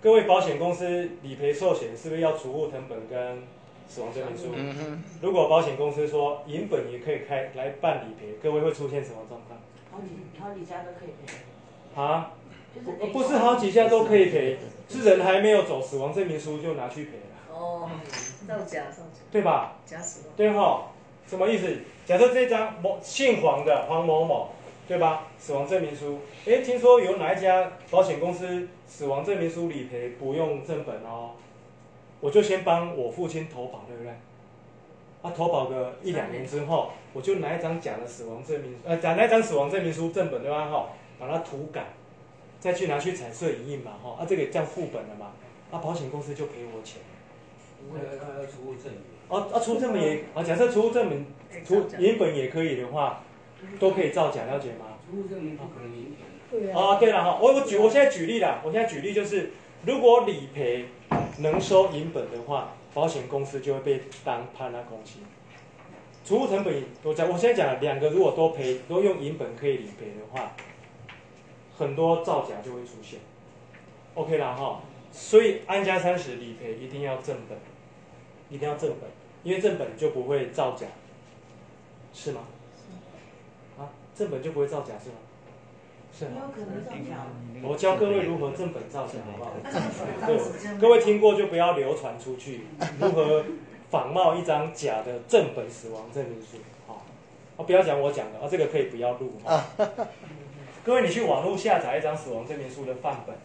[0.01, 3.43] 各位保险公司理赔寿险是不是要储户成本跟
[3.87, 4.49] 死亡证明书？
[5.21, 9.59] 如果保险公司说银本也可以开来办理赔，各位会出现什么状况？
[9.91, 12.31] 好几好几家都可以赔，啊？
[12.73, 17.89] 就是不不是好几家都可以赔，是人还没有走，死亡证明书就拿去赔了，哦，
[18.47, 19.75] 造假造假，对吧？
[19.85, 20.33] 假死亡。
[20.35, 20.91] 对哈，
[21.27, 21.77] 什么意思？
[22.05, 24.49] 假设这张某姓黄的黄某某，
[24.87, 25.27] 对吧？
[25.37, 31.31] 死亡证明书，哎，听说有哪一家保险公司死亡证明书理赔不用正本哦，
[32.19, 34.11] 我就先帮我父亲投保，对不对？
[35.21, 40.67] 啊，投保个一两年之后，我就拿一张假的死亡证明，呃，假那一张死亡证明书正本对吧？
[40.67, 41.93] 哈，把它涂改，
[42.59, 45.27] 再去拿去彩色影印嘛，哈，啊，这个叫副本了嘛，
[45.71, 47.01] 啊，保险公司就赔我钱。
[49.27, 51.25] 哦，啊，出证明也，啊，假设出证明
[51.65, 53.23] 出银本也可以的话，
[53.79, 54.97] 都可以造假，了解吗？
[55.09, 55.91] 出户证明不可能。
[56.51, 59.51] 对啊，对了哈，我我举我现在举例啦，我现在举例就是，
[59.85, 60.87] 如果理赔
[61.37, 65.19] 能收银本的话，保险公司就会被当判那公司。
[66.25, 70.51] 储物成本，我讲我现在讲了两个，如果都赔都用银本可以理赔的话，
[71.77, 73.19] 很多造假就会出现。
[74.13, 74.81] OK 啦哈，
[75.11, 77.57] 所以安家三十理赔一定要正本，
[78.49, 79.09] 一定要正本，
[79.43, 80.87] 因为正本就不会造假，
[82.13, 82.41] 是吗？
[83.77, 85.15] 啊，正本就不会造假是吗？
[86.17, 86.41] 是吗？
[86.41, 87.25] 有可能造假。
[87.63, 89.51] 我教各位如何正本造假，好不好？
[90.25, 92.61] 对，各位听过就不要流传出去，
[92.99, 93.45] 如何
[93.89, 97.05] 仿冒一张假的正本死亡证明书，好、
[97.57, 99.33] 啊，不要讲我讲的啊，这个可以不要录。
[99.45, 99.61] 哦、
[100.83, 103.35] 各位，你去网络下载一张死亡证明书的范本，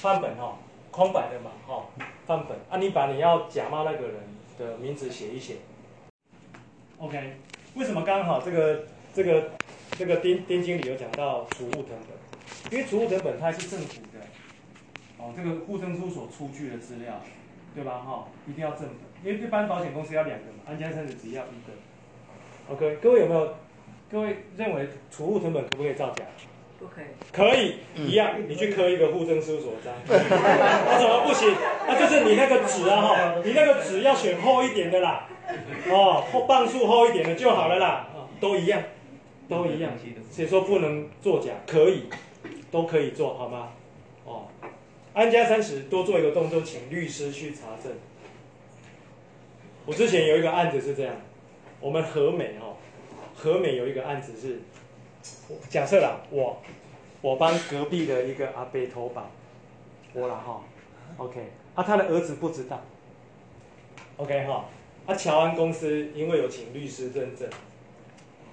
[0.00, 0.54] 范本哦，
[0.90, 1.84] 空白的嘛，哈、哦，
[2.26, 4.16] 范本啊，你把你要假冒那个人
[4.58, 5.56] 的名字写一写。
[6.98, 7.36] OK，
[7.74, 9.50] 为什么刚好这个这个
[9.92, 12.72] 这个丁丁经理有讲到储物成本？
[12.72, 14.18] 因为储物成本它是政府的，
[15.18, 17.20] 哦，这个户政处所出具的资料，
[17.74, 17.98] 对吧？
[17.98, 22.74] 哈、一定要正本，因为一般保险公司要两个嘛，安家生子只要一个。
[22.74, 23.54] OK，各位有没有？
[24.10, 26.24] 各位认为储物成本可不可以造假？
[26.80, 27.04] 不可以。
[27.30, 29.92] 可以，一样，你去刻一个户政事务所章。
[30.08, 30.18] 那
[30.98, 31.54] 怎么不行？
[31.86, 35.28] 那就是你那个纸啊哈，你那个纸要选厚一点的啦，
[35.90, 38.82] 哦，厚磅数厚一点的就好了啦，哦都一样，
[39.48, 39.92] 都一样。
[40.32, 41.52] 谁说不能作假？
[41.66, 42.04] 可以，
[42.70, 43.68] 都可以做好吗？
[44.24, 44.46] 哦，
[45.12, 47.92] 安家三十多做一个动作，请律师去查证。
[49.86, 51.14] 我之前有一个案子是这样，
[51.80, 52.76] 我们和美哦，
[53.34, 54.60] 和美有一个案子是，
[55.68, 56.56] 假设啦，我
[57.20, 59.30] 我帮隔壁的一个阿伯投保，
[60.14, 60.62] 我啦哈
[61.18, 61.40] ，OK，
[61.74, 62.80] 啊他的儿子不知道
[64.16, 64.64] ，OK 哈，
[65.06, 67.48] 啊乔安公司因为有请律师认证，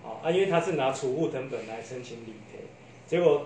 [0.03, 2.59] 好啊因为他是拿储户成本来申请理赔，
[3.05, 3.45] 结果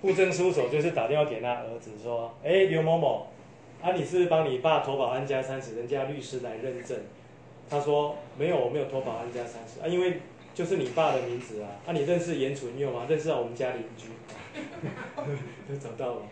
[0.00, 3.26] 户政事务所就是打电话给他儿子说，哎刘某某，
[3.82, 6.98] 啊你是帮你爸投保安家三十，人家律师来认证，
[7.68, 10.20] 他说没有我没有投保安家三十啊因为。
[10.58, 11.70] 就是你爸的名字啊！
[11.86, 13.06] 啊，你认识严纯佑吗？
[13.08, 14.08] 认识啊，我们家邻居，
[15.68, 16.22] 都找到了。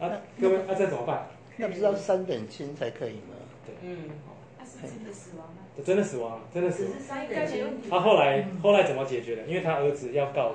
[0.00, 1.28] 啊，各位，啊，这怎么办？
[1.58, 3.36] 那不是要三等亲才可以吗？
[3.64, 4.10] 对嗯，
[4.58, 5.62] 他是真的死亡吗？
[5.86, 7.64] 真的死亡了，真的死是三个亲。
[7.88, 9.44] 他、后来后来怎么解决的？
[9.44, 10.52] 因为他儿子要告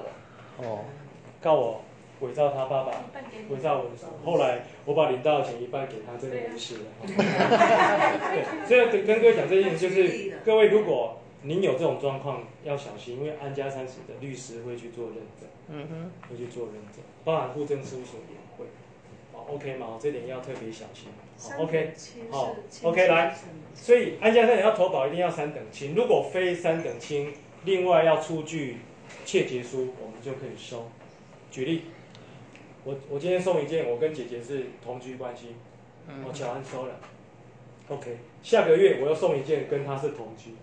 [0.58, 0.84] 我，哦，
[1.42, 1.82] 告我
[2.20, 2.92] 伪造他爸爸，
[3.52, 4.08] 伪造文书。
[4.26, 6.82] 后来我把领到的钱一半给他，真的没事了。
[7.08, 18.66] 对，所以跟跟各位讲这件事，就是各位如果您有这种状况要小心，因为安家三十的律师会去做认证，嗯哼，会去做认证，包含户政事务所也会。
[19.34, 20.00] 好，OK 吗？
[20.02, 21.10] 这点要特别小心。
[21.38, 21.94] 好，OK，
[22.32, 23.36] 好，OK，来，
[23.76, 27.34] 所以安家三十要投保一定要三等亲，如果非三等亲，
[27.66, 28.78] 另外要出具
[29.26, 30.88] 窃结书，我们就可以收。
[31.52, 31.82] 举例，
[32.86, 35.48] 我我今天送一件，我跟姐姐是同居关系，
[36.26, 37.00] 我乔安收了
[37.90, 38.18] ，OK。
[38.42, 40.52] 下个月我又送一件，跟她是同居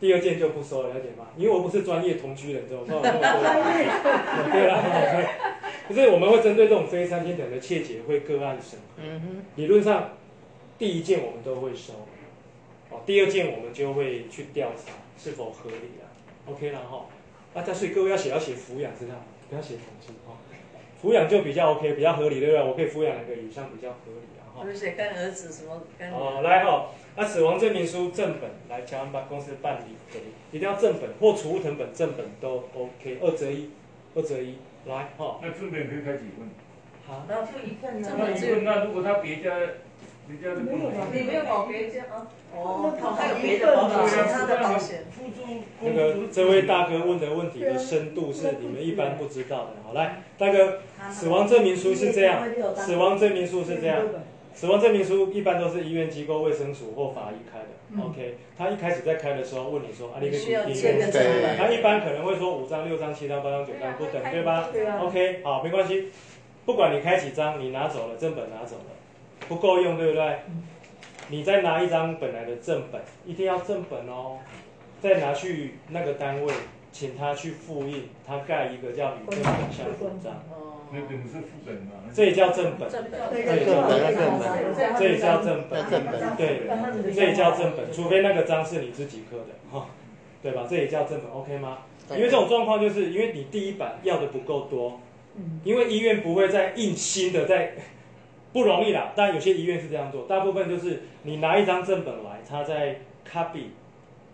[0.00, 1.28] 第二件就不收了，了解吗？
[1.36, 3.00] 因为我不是专业同居人，知道吗？
[4.52, 4.82] 对啦，
[5.88, 9.02] 可是我们会针对这种非三天等的窃节，会个案审核。
[9.56, 10.10] 理论上，
[10.78, 11.92] 第一件我们都会收，
[12.90, 16.10] 哦，第二件我们就会去调查是否合理啊。
[16.46, 17.06] OK 了哈，
[17.54, 19.20] 啊，但是各位要写要写抚养，知道吗？
[19.48, 20.36] 不要写统计哈。
[21.02, 22.62] 抚养就比较 OK，比较合理，对不对？
[22.64, 24.26] 我可以抚养两个以上比较合理
[24.62, 24.64] 啊哈。
[24.64, 26.10] 不是写干儿子什么干？
[26.12, 26.90] 哦，来哈。
[27.16, 30.20] 那死亡证明书正本来乔安帮公司办理给，
[30.50, 33.70] 一定要正本或储物成本正本都 OK，二折一，
[34.14, 35.38] 二折一，来哈。
[35.42, 36.48] 那正本可以开几份？
[37.06, 38.08] 好，那就一份呢。
[38.16, 39.50] 那一份，那如果他别家，
[40.26, 40.62] 别家的。
[40.62, 42.26] 你没有保别家啊？
[42.54, 45.04] 哦，还有别的保险，他的保险。
[45.82, 49.72] 那个这位大哥问的问题的深度是你们一般不知道的。
[49.84, 50.78] 好，来，大哥，
[51.10, 52.42] 死亡证明书是这样，
[52.74, 54.00] 死亡证明书是这样。
[54.54, 58.36] 死亡证明书一般都是医院机构卫生署或法医开的，OK。
[58.56, 61.22] 他一开始在开的时候问你说，啊，你可以需要签个证
[61.56, 64.68] 他一般可能会说五张、六张、七张、八张、九张不等，对吧？
[64.72, 65.00] 对啊。
[65.02, 66.10] OK，好，没关系。
[66.64, 68.84] 不管你开几张，你拿走了正本拿走了，
[69.48, 70.38] 不够用，对不对？
[71.28, 74.38] 你再拿一张本来的正本，一定要正本哦。
[75.00, 76.52] 再拿去那个单位，
[76.92, 80.44] 请他去复印，他盖一个叫与正本相符章。
[80.92, 81.92] 那本是副本嘛？
[82.12, 82.96] 这也叫正本，这
[83.48, 83.98] 也叫正本，
[84.98, 85.82] 这也叫正本，
[86.36, 86.62] 对，
[87.14, 89.88] 这也叫正本，除非那个章是你自己刻的，哈，
[90.42, 90.66] 对吧？
[90.68, 91.78] 这也叫正本，OK 吗？
[92.10, 95.00] 因为这种状况就是因为你第一版要的不够多，
[95.64, 97.72] 因为医院不会再印新的，在
[98.52, 99.12] 不容易啦。
[99.16, 103.68] 但有些医院是这样做，大部分就是你拿一张正本来，他在 copy。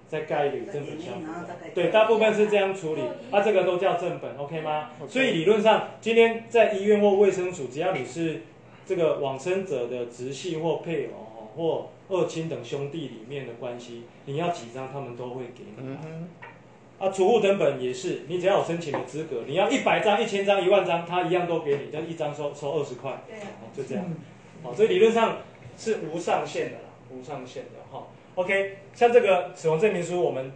[0.08, 1.30] 再盖一个正本相符，
[1.74, 4.90] 对，大部分是这样处理，啊，这个都叫正本，OK 吗？
[5.06, 8.40] 所以理论上，今天在医院或卫生署，只要你是
[8.86, 15.96] 这个往生者的直系或配偶或二亲等兄弟里面的关系，你要几张，他们都会给你。
[16.98, 23.22] 啊，储户等本也是，你只要有申请的资格，你要一百张、一千张、一万张，他一样都给你，就一张收收二十块，
[23.76, 24.04] 就这样。
[24.62, 25.36] 好，所以理论上
[25.76, 27.77] 是无上限的啦，无上限的哈。
[28.38, 30.52] OK，像这个死亡证明书，我们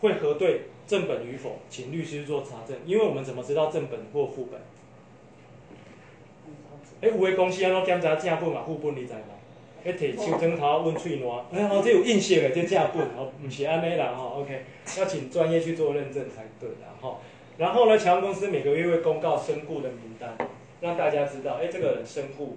[0.00, 2.74] 会核对正本与否，请律师做查证。
[2.86, 4.58] 因为我们怎么知道正本或副本？
[7.02, 9.20] 哎，有的公司安怎检查正本嘛副本，你知吗？
[9.84, 14.24] 哎，摕手针头问喙烂，哎，哦，这有印象的，这正本哦，不是安尼啦哈。
[14.38, 14.64] OK，
[14.98, 17.18] 要请专业去做认证才对啦哈。
[17.58, 20.38] 然后呢，强公司每个月会公告身故的名单，
[20.80, 22.56] 让大家知道，哎，这个人身故。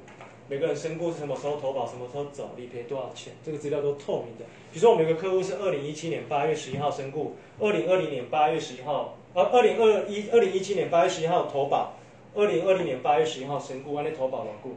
[0.49, 4.43] 每个人身故是什么时候投保，什么时候走，理赔多少钱，这个资料都透明的。
[4.71, 11.93] 比如说，我们有个客户是二零一七年八月十一号身故，二零二零年八月十一号，呃，二零二一二零一七年八月十一号投保，
[12.35, 14.75] 二零二零年八月十一号身故，完了投保牢固。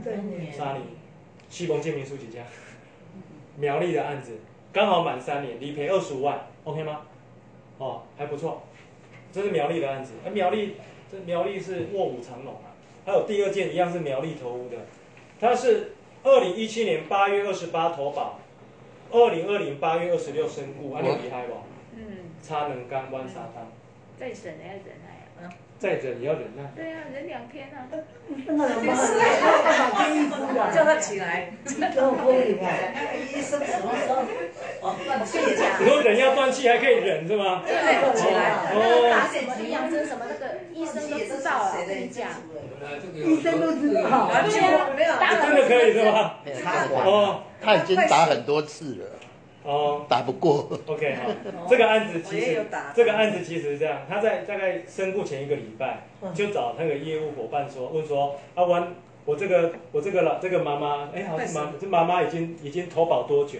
[0.00, 0.52] 三年。
[0.52, 0.82] 三年。
[1.48, 2.40] 西蒙建民书几家？
[3.56, 4.38] 苗栗的案子
[4.72, 7.02] 刚好满三年，理赔二十五万，OK 吗？
[7.78, 8.62] 哦，还不错。
[9.32, 10.76] 这是苗栗的案子，哎，苗栗
[11.10, 12.69] 这苗栗是卧虎藏龙啊。
[13.10, 14.76] 还有第二件一样是苗栗投屋的，
[15.40, 18.38] 它是二零一七年八月二十八投保，
[19.10, 21.54] 二零二零八月二十六身故，啊，你厉害不？
[21.96, 22.30] 嗯。
[22.40, 23.66] 差能干弯沙滩。
[24.16, 25.50] 再审还要忍耐啊。
[25.80, 26.70] 再者也要忍耐。
[26.76, 27.88] 对啊，忍两天啊。
[30.74, 31.54] 叫他起来。
[31.96, 32.60] 都可以的。
[33.32, 34.20] 医生什么时候？
[34.82, 35.78] 哦，断气呀。
[35.80, 37.62] 你说忍要断气还可以忍是吗？
[37.66, 37.72] 对，
[38.14, 38.52] 起来。
[38.74, 39.08] 哦。
[39.10, 42.28] 打什么营养针什么那个医生都知道啊，跟你讲。
[43.14, 44.30] 医生都知道。
[44.50, 46.34] 真的可以是吗？
[46.92, 49.06] 哦，他已经打很多次了。
[49.62, 50.68] 哦，打不过。
[50.86, 51.30] OK 好，
[51.68, 58.94] 这个案子其实这个案子其实是这样，他在大概身故前一个礼拜就找那个业务伙伴说，问说阿文，
[59.24, 63.58] 我这个我这个老这个妈妈，哎，好像妈这妈妈已经已经投保多久？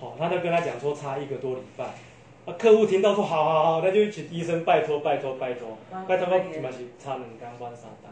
[0.00, 1.84] 好，他就跟他讲说差一个多礼拜。
[2.44, 8.10] 啊，客户听到说好好好，那就请医生拜托拜托拜托拜托，我起码是差两干弯三单。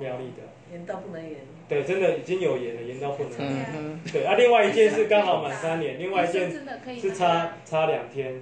[0.00, 1.36] 苗栗的，延到不能延。
[1.68, 4.00] 对，真的已经有延了，延到不能延。
[4.10, 6.50] 对啊，另外一件是刚好满三年，另外一件
[6.98, 8.40] 是差差两天，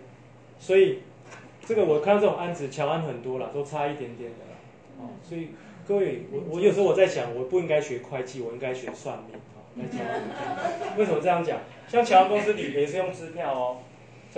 [0.58, 1.00] 所以
[1.66, 4.56] 这个我看到这种案子，乔安很多了，都差一点点的啦。
[5.00, 5.48] 哦，所以
[5.86, 9.38] 各位，我我有时候我在想，我不应该学会计，我应该学算命。
[10.96, 11.58] 为什么这样讲？
[11.86, 13.76] 像乔安公司理赔是用支票哦。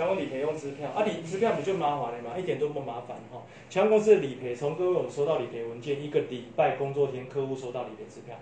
[0.01, 2.31] 强国理赔用支票啊，理支票不就麻烦了吗？
[2.35, 3.43] 一点都不麻烦哈。
[3.69, 8.35] 强公司的理赔，从各位我们收到理赔文件，一个礼拜工作天，客户收到理赔支票。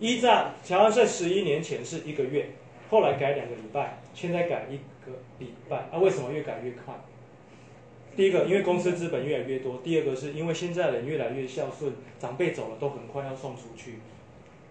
[0.00, 2.48] 依照乔安在十一年前是一个月，
[2.88, 5.98] 后来改两个礼拜，现在改一个礼拜啊？
[5.98, 6.94] 为什么越改越快？
[8.16, 13.96] 第一个，因为公司资本越来越多；第二个，是因为现在人越来越孝顺，长辈走了都很快要送出去，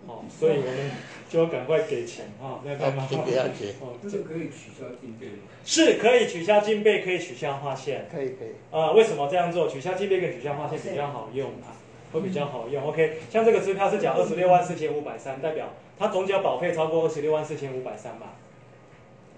[0.07, 0.91] 哦，所以我们
[1.29, 3.07] 就要赶快给钱啊，那干嘛？
[3.09, 5.43] 就不要接，哦，这个可以取消进费吗？
[5.63, 8.51] 是可以取消金贝，可以取消划线可以可以。
[8.71, 9.67] 啊、为什么这样做？
[9.67, 11.71] 取消金贝跟取消划线比较好用啊，
[12.11, 12.83] 会比较好用。
[12.83, 18.27] OK，像这个支票是缴二十六万四千五百三，代表它总缴保费超过二十六万四千五百三嘛，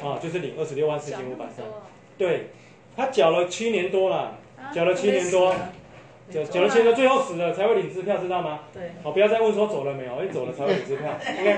[0.01, 1.65] 啊，就是领二十六万四千五百三。
[2.17, 2.47] 对，
[2.95, 4.39] 他缴了七年多了，
[4.73, 5.59] 缴了七年多，缴
[6.29, 8.61] 缴了七年多，最后死了才会领支票，知道吗？
[8.73, 11.11] 对，好，不要再问说走了没有，哎，走了才会领支票。
[11.11, 11.55] OK，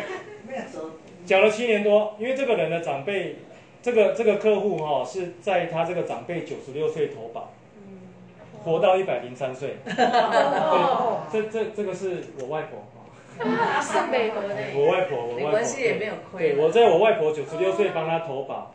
[0.47, 0.89] 没有走，
[1.25, 3.37] 缴了七年多，因为这个人的长辈，
[3.81, 7.53] 这个这个客户哈、是在他这个长辈九十六岁投保，
[8.63, 9.77] 活到一百零三岁。
[9.87, 15.45] 哦，这这这个是我外婆哈、啊，剩美国的，我外婆，我外婆。
[15.45, 16.61] 没关系，也没有亏对，。
[16.61, 18.73] 我在我外婆九十六岁帮他投保，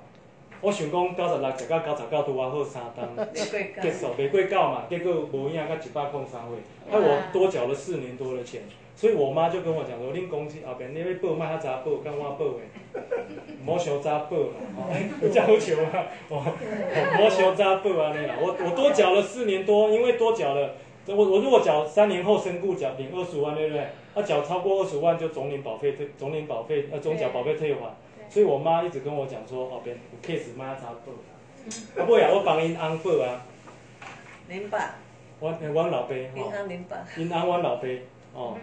[0.63, 3.29] 我想讲九十六食到九十九拄啊好三档。
[3.35, 8.63] 结束玫瑰告嘛，结果无影到一百空三位，那我多缴了四年多的钱，
[8.95, 13.03] 所以我妈就跟我讲说，恁公司后边你要报，卖较早报，跟我报的，
[13.67, 23.83] 唔好伤早报啦，哦，有这要求啊，哦，唔好伤早报安尼啦，我我多缴了四年多，因为多缴了，我我如果缴三年后身故缴领二十万，对不对？
[24.15, 27.81] 啊，缴超过二十万就总领保费退，总领保费呃总缴保费退还，
[28.33, 31.19] 所以我妈一直跟我讲说，哦，别有 case 卖较早报啦，
[31.99, 33.45] 啊，尾啊我帮因翁报啊。
[34.49, 34.93] 明白，
[35.39, 36.97] 我诶，阮老爸银吼，行零八。
[37.19, 37.83] 因安阮老爸
[38.33, 38.57] 哦，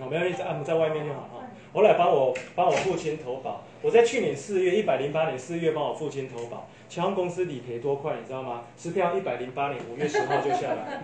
[0.00, 1.44] 哦，没有意思，啊，我们在外面就好哈。
[1.72, 8.64] 我来帮我帮我父亲投保，我在去年四月一百零八年四月帮我父亲投保，侨航公司理赔多快，你知道吗？
[8.76, 11.00] 支票一百零八年五月十号就下来。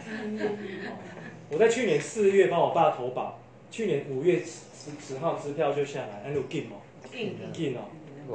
[1.51, 3.39] 我在去年四月帮我爸投保，
[3.71, 6.81] 去年五月十十号支票就下来，安有紧哦，
[7.15, 7.83] 硬紧哦，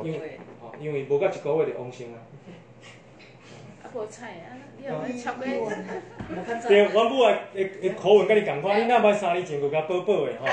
[0.04, 2.20] 因为对，哦，因为无到一个月就往生啊。
[3.84, 5.46] 啊，无菜啊，你有没超过？
[5.46, 10.46] 我看对，我母啊，会会口吻跟你共款，你那摆三年前就甲报报的吼。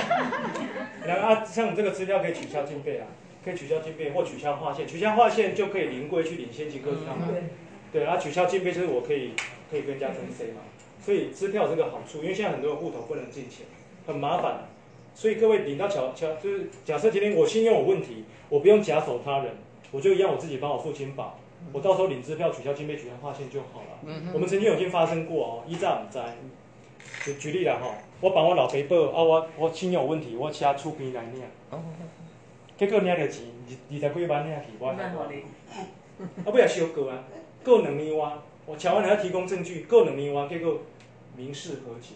[1.06, 3.06] 然后啊，像这个支票可以取消进费啊，
[3.44, 7.28] 可以取消进费或取消划线，取消划线就可以临柜去领现金各支票嘛。
[7.92, 9.32] 对，然后取消进费就是我可以
[9.70, 10.60] 可以跟人家分 C 嘛，
[11.00, 13.66] 所以支票有这个好处，因为现在很多人户头不能进钱，
[14.06, 14.68] 很麻烦啊。
[15.14, 19.52] 所以各位领到侨侨就是假设今天我信用有问题，我不用假手他人，
[19.90, 21.38] 我就让我自己帮我父亲保，
[21.72, 24.22] 我到时候领支票取消金杯取消划线就好了。
[24.32, 26.18] 我们曾经有已经发生过哦，依照唔知。
[27.24, 31.42] 举举例啦吼，我帮我老爸报啊，我我信用有问题，我请厝边来领，
[32.78, 35.42] 结果领着钱二二十几万领去，我慢好你，
[36.44, 37.24] 啊尾也收过啊，
[37.64, 40.80] 过两年哇，我乔安还要提供证据，过两年哇，结果
[41.36, 42.14] 民事和解，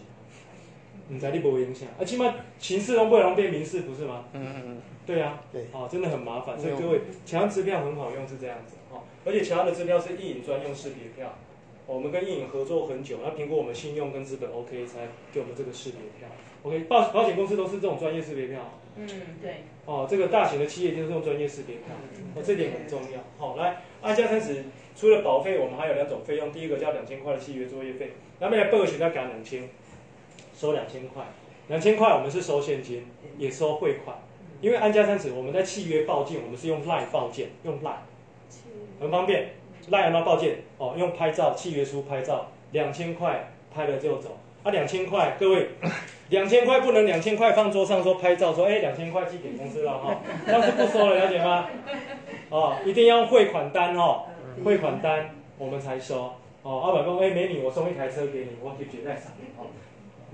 [1.09, 4.25] 唔知你无影响，啊，起码刑事拢不能变民事，不是吗？
[4.33, 4.81] 嗯嗯嗯。
[5.05, 5.65] 对啊，对。
[5.71, 8.75] 哦，真的很麻烦，所以各位，侨安支票很好用，是这样子。
[8.91, 11.37] 哦，而且侨安的支票是一影专用识别票，
[11.85, 16.27] 我们跟一影合作很久，那评估我们信用跟资本 OK 才给我们这个识别票。
[16.63, 18.59] OK，保保险公司都是这种专业识别票。
[18.97, 19.07] 嗯，
[19.41, 21.93] 对，哦，这个大型的企业就是用专业识别票，
[22.33, 23.19] 哦，这点很重要。
[23.37, 24.63] 好、来，按加三十，
[24.95, 29.69] 除了保费，我们还有两种费用，第一个叫两千块的契约作业费，那么来报学要给两千，
[30.55, 31.23] 收两千块，
[31.67, 33.05] 两千块我们是收现金，
[33.37, 34.17] 也收汇款，
[34.61, 38.05] 因为安家三子我们在契约报件，我们是用 Line 报件，用 Line，
[38.99, 39.49] 很方便
[39.89, 44.37] ，Line 按照报件，哦，用拍照契约书拍照，两千块拍了就走。
[44.63, 45.69] 啊，两千块，各位，
[46.29, 51.69] 两千块不能两千块放桌上说拍照说，哎，两千块寄给公司了哈，这样是不收了，了解吗？
[52.49, 54.23] 哦，一定要汇款单哦，
[54.63, 56.33] 汇款单我们才收。
[56.63, 59.67] 哦，老板说，哎，美女，我送一台车给你，我可以绝代赏哦。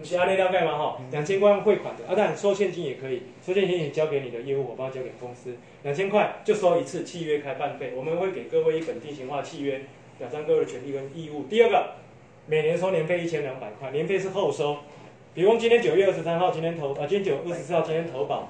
[0.01, 0.77] 你是按内了解吗？
[0.77, 9.81] 哈，两千块用汇款的，啊，当然收现金也可以，收现金也交给你的业务伙伴，交给公司，两千块就收一次契约开办费，我们会给各位一本定型化契约，
[10.17, 11.43] 表彰各位的权利跟义务。
[11.43, 11.95] 第二个。
[12.47, 14.79] 每年收年费一千两百块，年费是后收。
[15.33, 18.49] 比如今天九月二十三号，今天投啊，今天九二十四号，今天投保，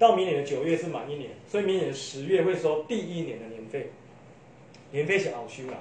[0.00, 3.92] 到明年的九月是满一年，所以明年的十月会收第一年的年费。
[4.90, 5.78] 年费是熬修啦，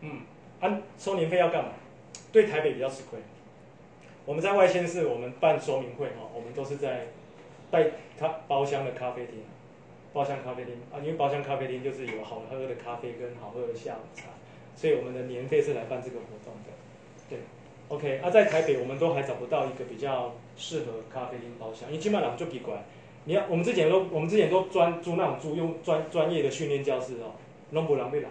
[0.00, 0.22] 嗯，
[0.58, 1.70] 按、收年费要干嘛？
[2.32, 3.18] 对台北比较吃亏。
[4.28, 7.06] 我们在外县市，我们办说明会哈，我们都是在
[7.70, 9.36] 带咖包厢的咖啡厅，
[10.12, 14.24] 包厢咖啡厅啊，因为包厢咖啡厅就是有好喝的咖啡跟好喝的下午茶。
[14.76, 16.70] 所以我们的年费是来办这个活动的，
[17.30, 17.38] 对
[17.88, 18.18] ，OK。
[18.22, 22.84] 啊，在台北我们都还找不到一个比较适合咖啡厅包厢，因为基本上就奇怪，
[23.24, 27.32] 你要我们之前都我们之前都专租那种租用专专业的训练教室哦，
[27.70, 28.28] 拢无人要来，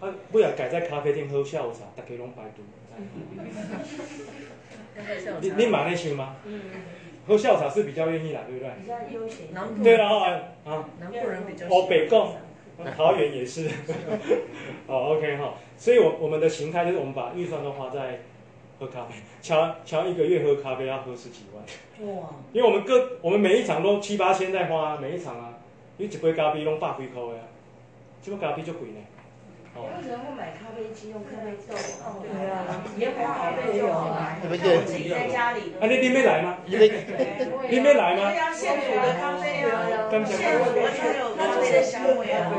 [0.00, 2.62] 啊，不要改在咖啡厅喝下午茶，大家拢白读。
[5.40, 6.36] 你你买那想吗？
[6.44, 6.60] 嗯，
[7.26, 8.70] 喝下午茶是比较愿意啦，对不对？
[8.80, 9.48] 比较悠闲。
[9.82, 12.34] 对了哦，啊，南部人比较哦北贡
[12.96, 13.68] 桃园也是。
[14.86, 18.20] 哦，OK 哈，所以我我们的形态就是我们把预算都花在
[18.78, 22.14] 喝咖啡，乔乔一个月喝咖啡要喝十几万。
[22.14, 22.30] 哇！
[22.52, 25.54] 因为我们各我们每一场都七八千在花，每一场啊，
[25.96, 27.48] 因为一杯咖啡拢百几块啊，
[28.22, 29.00] 这杯咖啡就贵呢。
[29.82, 31.74] 为什么不买咖啡机用咖啡豆？
[32.22, 34.38] 对啊，也不咖啡就好买。
[34.40, 35.74] 对不我自己在家里。
[35.80, 36.58] 啊，你你没来吗？
[36.64, 36.76] 你
[37.68, 38.30] 你没来吗？
[38.30, 39.90] 对啊，现煮的咖啡啊，
[40.24, 42.52] 现煮的才有咖啡的香味啊。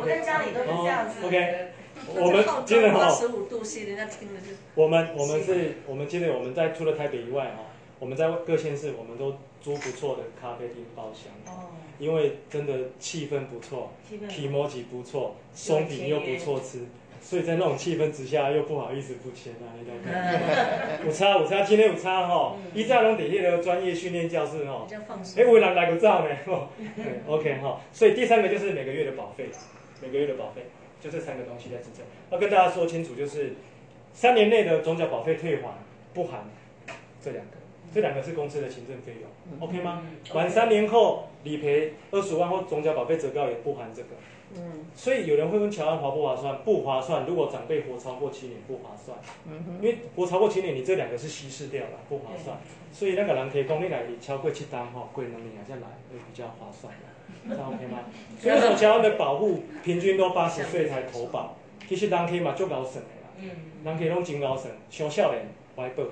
[0.00, 1.26] 我在家里都是这样子。
[1.26, 1.68] OK，
[2.16, 4.56] 我们今天哈，十五度 C，人家听了就。
[4.74, 7.68] 我们我们是，我们今天我们在除了台北以外哈，
[7.98, 11.30] 我们在各县市我们都租不错的咖啡厅包厢。
[11.52, 11.68] 哦。
[12.02, 13.92] 因为真的气氛不错，
[14.28, 16.80] 皮摩吉不错，松饼又不错吃，
[17.20, 24.84] 所以在那种气氛之下又不好意思不签啊，你懂午餐午餐今天午餐哈，一在龙底下的专业训练教室哈，
[25.36, 26.36] 哎，我来来个照呢？
[27.28, 29.48] OK 哈，所以第三个就是每个月的保费，
[30.02, 30.62] 每个月的保费
[31.00, 32.04] 就这三个东西在支撑。
[32.32, 33.54] 要跟大家说清楚，就是
[34.12, 35.68] 三年内的总缴保费退还
[36.12, 36.50] 不含
[37.22, 37.52] 这两个。
[37.92, 40.02] 这两个是公司的行政费用，OK 吗？
[40.34, 44.08] 满三年后理赔二十万或总缴保费折告也不含这个。
[44.54, 46.58] 嗯，所以有人会问乔安划不划算？
[46.62, 47.24] 不划算。
[47.26, 49.16] 如果长辈活超过七年，不划算。
[49.46, 52.58] 嗯因为活超过七年，你这两个是稀释掉了，不划算。
[52.92, 58.00] 所以那个人可以讲你来超过七单哈，贵能力啊再来会比较划算的，这样 OK 吗？
[58.38, 61.56] 所以说乔安的保护平均都八十岁才投保，
[61.88, 63.30] 其实人可以嘛就高省的啦。
[63.38, 63.50] 嗯，
[63.84, 66.04] 人可以拢真高省，上少年怀保。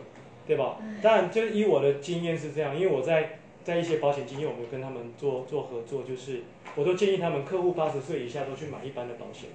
[0.51, 0.79] 对吧？
[1.01, 6.43] 当然，就以我的经验是这样，因为我在在一些保险经验，我们跟他们做做合作，就是
[6.75, 9.51] 我都建议他们客户八十岁以下都去买一般的保险，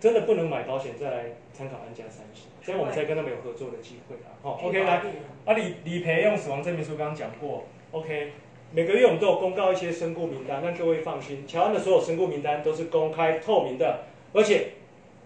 [0.00, 4.34] 真的不能买保险再来参考安家三十，所以我们才跟他们有合作的机会啊。
[4.42, 5.02] 好，OK，来，
[5.44, 8.32] 啊理理赔用死亡证明书刚刚讲过，OK，
[8.72, 14.00] 每个月我们都有公告一些身故名单，让各位放心，乔安的所有身故名单都是公开透明的，
[14.32, 14.72] 而且。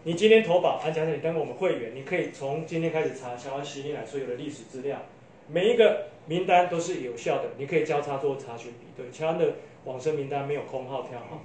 [0.07, 5.02] 你今天投保安家你当我们会员，你可以从今天开始查小安吸引来所有的历史资料，
[5.48, 9.11] 每一个名单都是有效的，你可以交叉做查询比对。
[9.11, 11.40] 乔安的往生名单没有空号跳哈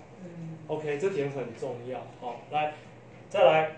[0.67, 2.05] ，OK，这点很重要。
[2.19, 2.75] 好，来，
[3.29, 3.77] 再来，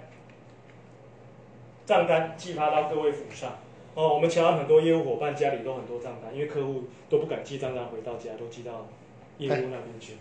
[1.86, 3.60] 账单寄发到各位府上。
[3.96, 8.90] 哦，我们乔安很多业务伙伴家里都很多账单，因为客户都不敢寄账单回到家，都寄到
[9.38, 10.16] 业务那边去。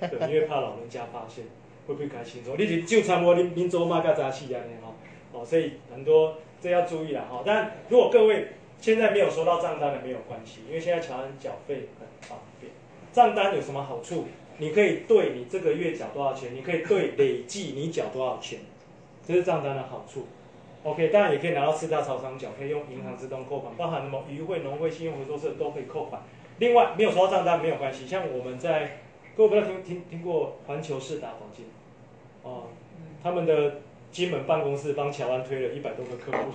[0.00, 1.44] 对，因为怕老人家发现。
[1.90, 2.54] 会不会改清楚？
[2.56, 4.94] 你是就参我恁恁做嘛个早起安尼吼，
[5.32, 7.42] 哦，所以很多这要注意啦哈。
[7.44, 8.46] 但如果各位
[8.80, 12.72] 现在没有收到账单的没有关系，因为现在乔安缴费很方便。
[13.12, 14.26] 账单有什么好处？
[14.58, 18.60] 你可以对你这个月缴多少钱，你可以对累计你缴多少钱，
[19.26, 20.26] 这是账单的好处。
[20.82, 26.22] OK，当然也可以拿到四大超商缴，可以用银行自动扣款，包含什么渔会、农会、信用合作社都可以扣款。
[26.58, 28.98] 另外没有收到账单没有关系，像我们在
[29.36, 31.64] 各位不知道听听听过环球市打保金。
[32.42, 32.64] 哦，
[33.22, 33.80] 他们的
[34.10, 36.52] 金门办公室帮乔安推了一百多个客户，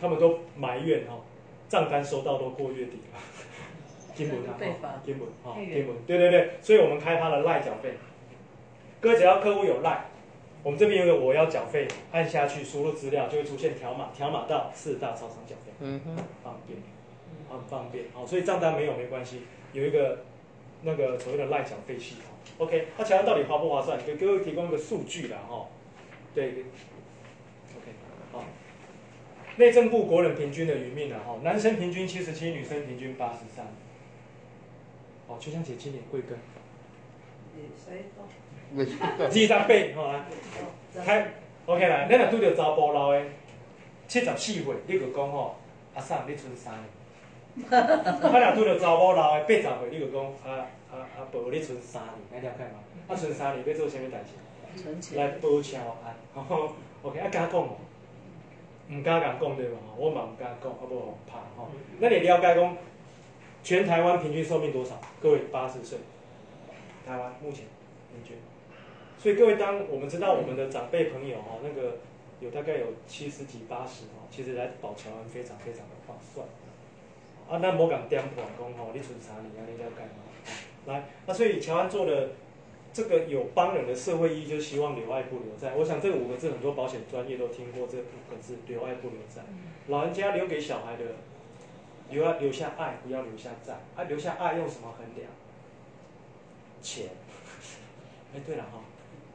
[0.00, 1.22] 他们都埋怨哦，
[1.68, 3.20] 账单收到都过月底了。
[4.12, 4.52] 金门啊，
[5.02, 7.94] 金门啊，金门，对对对，所以我们开发了赖缴费，
[9.00, 10.04] 哥只要客户有赖，
[10.62, 16.78] 我们这边有个我要缴费，按下去输入资料就会出现条码，条码到四大超商缴费，嗯哼，方便，
[17.48, 20.18] 很方便，好，所以账单没有没关系，有一个
[20.82, 22.24] 那个所谓的赖缴费系统。
[22.58, 23.98] OK，那乔安到底划不划算？
[24.04, 25.66] 给各位提供一个数据啦，哈，
[26.34, 26.48] 对
[27.74, 27.92] ，OK，
[28.32, 28.44] 好，
[29.56, 33.64] 内政部国人平均的余命啊，哈，男生平均七十七，女生平均八十三，
[35.26, 36.34] 哦，秋香姐今年贵庚？
[37.56, 39.56] 二十八，
[39.96, 40.24] 好来，
[41.02, 41.32] 开
[41.64, 43.22] ，OK 来，咱若拄着查甫老的
[44.06, 45.56] 七十四岁，你就讲吼，
[45.94, 46.74] 阿嫂你存三
[47.54, 50.66] 年， 啊若拄着查某老的八十岁，你就讲啊。
[50.92, 51.28] 啊啊！
[51.32, 52.80] 保你存三年，了解嘛？
[53.08, 55.16] 啊，存三年要做啥物代志？
[55.16, 56.14] 来保桥安。
[57.02, 57.76] OK，啊，敢讲哦？
[58.88, 59.78] 唔敢敢讲对吧？
[59.96, 61.68] 我嘛唔敢讲，啊不怕吼。
[61.98, 62.76] 那你了解讲，
[63.62, 65.00] 全台湾平均寿命多少？
[65.22, 65.98] 各位八十岁，
[67.06, 67.66] 台湾目前
[68.12, 68.36] 平均。
[69.18, 71.98] 所以各位，当我们知道我们的长辈朋友哈，那个
[72.40, 76.44] 有大概有七十几、八十哦，其实来保桥安非常非常的划算。
[77.48, 80.26] 啊，咱无讲点破讲吼，你存三年，啊，你了解吗？
[80.90, 82.30] 来，那所以乔安做的
[82.92, 85.74] 这个有帮人的社会意义，就是希望留爱不留在。
[85.76, 89.42] 我想这五个字很多保险专业都听过，这五个字留爱不留在。
[89.88, 91.04] 老人家留给小孩的，
[92.10, 93.74] 留要留下爱，不要留下债。
[93.94, 95.30] 啊，留下爱用什么衡量？
[96.82, 97.06] 钱。
[98.34, 98.80] 哎，对了哈，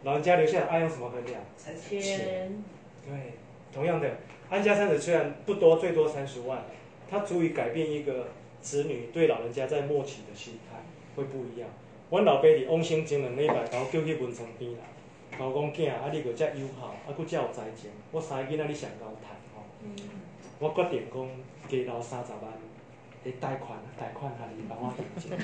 [0.03, 1.41] 老人家留下的爱用什么衡量？
[1.57, 2.63] 钱。
[3.05, 3.33] 对，
[3.73, 4.17] 同样的，
[4.49, 6.63] 安家三者虽然不多，最多三十万，
[7.09, 8.27] 它足以改变一个
[8.61, 10.74] 子女对老人家在末期的心态。
[11.15, 11.69] 会不一样。
[12.11, 14.79] 阮老爸伫往生前两礼拜，甲我叫去文昌边啦。
[15.37, 19.63] 甲我讲囝，啊，你个遮友好，啊，佫遮有才情，我三个囡仔你上高趁吼。
[20.59, 21.27] 我决定讲
[21.67, 22.41] 加留三十万
[23.23, 25.37] 的贷款，贷款下你帮我还钱。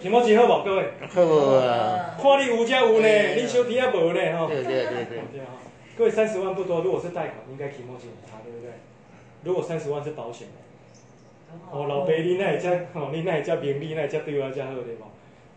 [0.00, 0.92] 题目真好无各位？
[1.08, 1.22] 好
[1.56, 2.18] 啊。
[2.20, 4.48] 看你有遮有呢，你小弟也无呢吼。
[4.48, 5.22] 对对对对。
[5.96, 8.72] 各位三十万不多，如果是贷款，应该题目就很差，对不对？
[9.44, 10.48] 如果三十万是保险
[11.70, 15.06] 哦，老爸你那会遮吼，你那会遮名利，那会遮对我遮好对嘛？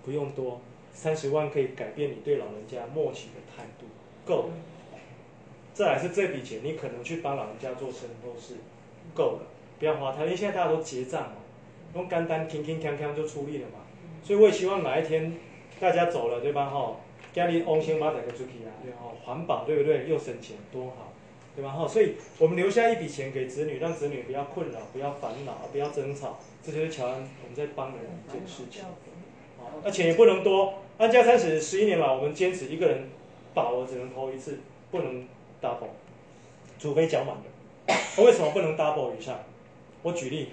[0.04, 0.62] 不用多，
[0.94, 3.86] 三十万可以改变你对老人家默契的态度，
[4.26, 4.54] 够了。
[5.74, 8.56] 再来是这笔钱，你可能去帮老人家做身后事，
[9.14, 11.36] 够了，不要花太因为现在大家都结账嘛，
[11.96, 13.80] 用干单轻轻锵锵就出力了嘛。
[14.24, 15.36] 所以我也希望哪一天
[15.80, 16.70] 大家走了，对吧？
[16.70, 16.96] 哈，
[17.34, 20.08] 家里翁先把整个出去啊，对哈，环保对不对？
[20.08, 21.12] 又省钱，多好，
[21.56, 21.72] 对吧？
[21.72, 28.84] 哈，所以我们留下一笔钱给子女，让子女不要困扰，不要烦恼，不要争吵，这就是乔安我们在帮的一件事情。
[29.58, 33.10] 好，那钱也不能多，安家三十十一年来，我们坚持一个人
[33.54, 34.60] 保额只能投一次，
[34.92, 35.26] 不能。
[35.62, 35.88] double，
[36.78, 38.24] 除非缴满的。
[38.24, 39.40] 为什么不能 double 以上？
[40.04, 40.50] 我举例，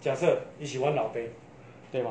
[0.00, 1.30] 假设你喜欢老杯，
[1.92, 2.10] 对吧？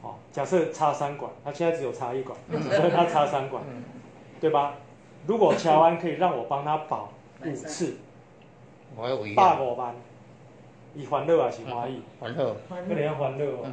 [0.00, 3.62] 好，假设插三管，他现在只有插一管， 所以他插三管，
[4.40, 4.76] 对吧？
[5.26, 7.12] 如果乔安可以让我帮他保
[7.44, 7.96] 五次，
[8.96, 9.94] 百五万，
[10.94, 12.02] 伊欢乐还是欢喜？
[12.18, 13.72] 欢乐，可能要欢乐哦，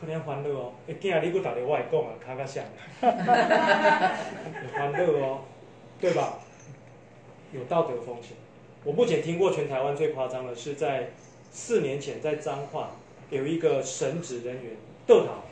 [0.00, 0.72] 可能要欢乐哦。
[0.88, 2.64] 哎，今日你不打电话讲啊，卡卡响，
[4.72, 5.40] 欢乐哦，
[6.00, 6.38] 对吧？
[7.52, 8.36] 有道德风险。
[8.84, 11.10] 我目前听过全台湾最夸张的是，在
[11.50, 12.90] 四年前在彰化
[13.30, 14.72] 有一个神职人员
[15.06, 15.42] 倒逃，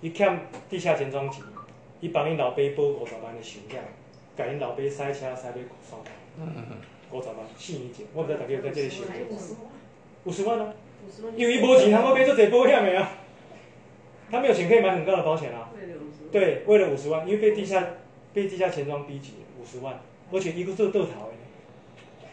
[0.00, 1.44] 一欠地下钱庄钱，
[2.00, 3.82] 伊帮因老爸报五十万的收险，
[4.36, 6.10] 甲因老爸塞车塞去双头，
[7.10, 9.04] 五十万四年前，我不知道大家有在这里收
[10.24, 10.74] 五十万啊，
[11.36, 13.12] 因为伊无钱，他要买做这保险的啊，
[14.30, 15.70] 他没有钱可以买很高的保险啊，
[16.30, 17.86] 对，为了五十万，因为被地下
[18.34, 20.00] 被地下钱庄逼急，五十万。
[20.30, 22.28] 而且一个做豆桃的，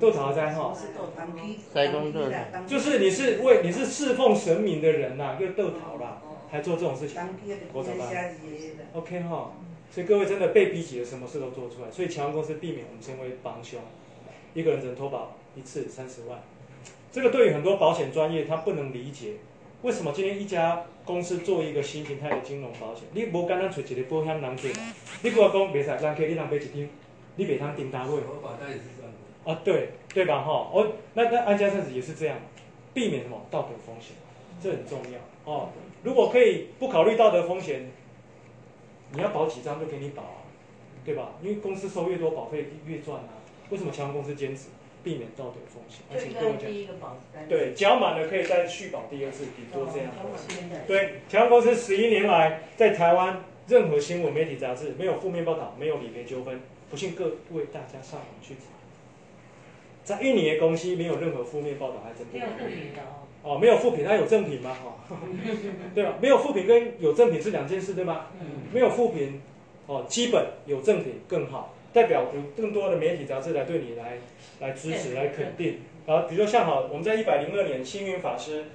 [0.00, 0.76] 豆桃在哈，
[1.72, 2.28] 在工作，
[2.66, 6.20] 就是你是为你是侍奉神明的人呐，又豆桃啦，
[6.50, 7.22] 还做这种事情，
[7.72, 8.04] 我怎么
[8.94, 9.52] ？OK 哈，
[9.90, 11.90] 所以各位真的被逼急了，什么事都做出来。
[11.90, 13.80] 所以强安公司避免我们成为帮凶，
[14.54, 16.40] 一个人只能投保一次三十万，
[17.10, 19.32] 这个对于很多保险专业他不能理解，
[19.82, 24.72] 为什么今天一家公司做一个新形态的金融保险，你无简单找一个保险人去，
[25.22, 26.88] 你跟我讲袂使，人客你人买一张。
[27.36, 29.10] 你给他订单位，我保单也是这样
[29.44, 30.42] 啊，对对吧？
[30.42, 32.36] 哈，哦，那那安家生子也是这样，
[32.92, 34.14] 避免什么道德风险，
[34.60, 35.70] 这很重要哦。
[36.02, 37.90] 如果可以不考虑道德风险，
[39.12, 40.42] 你要保几张就给你保啊，
[41.04, 41.32] 对吧？
[41.42, 43.28] 因为公司收越多，保费越赚啊。
[43.70, 44.68] 为什么强公司坚持
[45.02, 46.00] 避免道德风险？
[46.12, 50.12] 而且跟我讲，对，缴满了可以再续保第二次，顶多这样。
[50.86, 56.60] 对，强公司十一年来在台湾任何新闻媒体杂志没有负面报道，没有理赔纠纷。
[56.90, 58.62] 不信各位大家上网去查，
[60.02, 63.29] 在印尼的公司没有任何负面报道，还真没有负评的哦。
[63.42, 64.76] 哦，没有副品，它有正品吗？
[64.84, 65.16] 哦，
[65.94, 66.14] 对吧？
[66.20, 68.26] 没有副品跟有正品是两件事，对吗？
[68.72, 69.40] 没有副品，
[69.86, 74.18] 哦，基本有正品更好，代表有更多的媒体杂志来对你来
[74.60, 75.80] 来支持、来肯定。
[76.06, 78.66] 啊，比如说像好，我们在一百零二年，星云法师、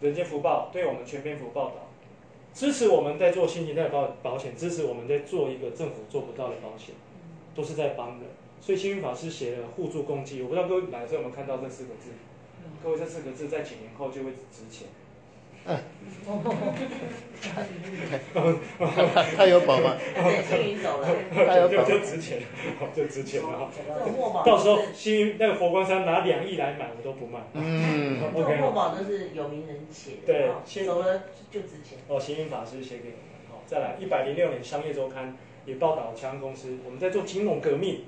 [0.00, 1.88] 人间福报对我们全篇幅报道。
[2.54, 6.94] 支持我们在做新型态保保险，支持我们在做一个政府做不到的保险。
[7.54, 8.20] 都是在帮人，
[8.62, 10.40] 所以星云法师写了互助共济。
[10.40, 12.08] 我不知道各位来的时候有没有看到这四个字？
[12.82, 14.88] 各位这四个字在几年后就会值钱。
[15.64, 15.72] 他
[19.36, 19.96] 他有宝吗？
[20.48, 22.42] 星云走了，他有保就值钱，
[22.94, 23.70] 就值钱了。
[24.44, 27.38] 到时候星云那个佛光山拿两亿来买，我都不卖。
[27.54, 28.56] 嗯，OK。
[28.56, 30.32] 墨宝都是有名人写的，
[30.64, 31.98] 对，走了就值钱。
[32.08, 33.22] 哦，行云法师写给我们。
[33.48, 35.36] 好，再来一百零六年商业周刊。
[35.64, 38.00] 也报道强公司，我们在做金融革命，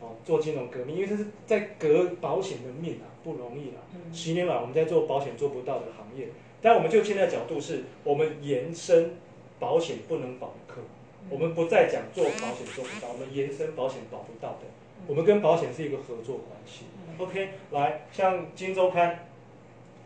[0.00, 3.80] 哦，做金融革命，因为这是在革保险的命啊，不容易啦。
[4.12, 6.28] 十年来我们在做保险做不到的行业，
[6.62, 9.16] 但我们就现在角度是，我们延伸
[9.58, 10.86] 保险不能保的客户，
[11.30, 14.66] 我们不再讲做保险做不到，我们延伸保险保不到的，
[15.08, 16.84] 我们跟保险是一个合作关系。
[17.18, 19.26] OK，来，像金周刊，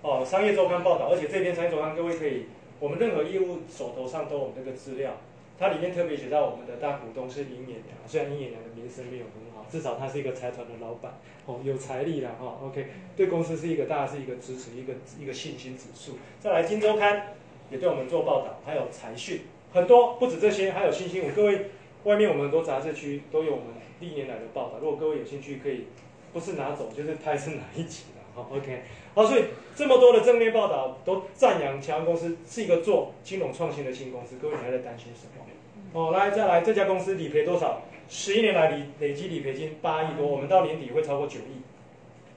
[0.03, 2.45] 哦，商业周刊报道，而且这篇商业周刊各位可以，
[2.79, 5.17] 我们任何业务手头上都有这个资料。
[5.59, 9.25] 它里面特别写到我们的大股东是尹衍良，虽然尹衍良的名声没有
[9.71, 12.59] 至少他是一个财团的老板，哦，有财力了哈。
[12.63, 16.19] OK，对公司是一个大家是一个支持，一个一个信心指数。
[16.41, 17.35] 再来，金周刊
[17.71, 19.43] 也对我们做报道，还有财讯，
[19.73, 21.35] 很多不止这些，还有新新闻。
[21.35, 21.67] 各位，
[22.05, 23.67] 外面我们很多杂志区都有我们
[24.01, 24.79] 历年来的报道。
[24.81, 25.85] 如果各位有兴趣，可以
[26.33, 28.83] 不是拿走，就是拍是哪一集的好，OK，
[29.15, 29.45] 好，所以
[29.75, 35.45] 这么多的正面报道都赞扬强公司是一个做金融创新的新公司，各位你还在担心什么？
[35.93, 37.83] 哦，来再来，这家公司理赔多少？
[38.09, 41.63] 十一年来理累计理赔金八亿多，我们到年底会超过九亿。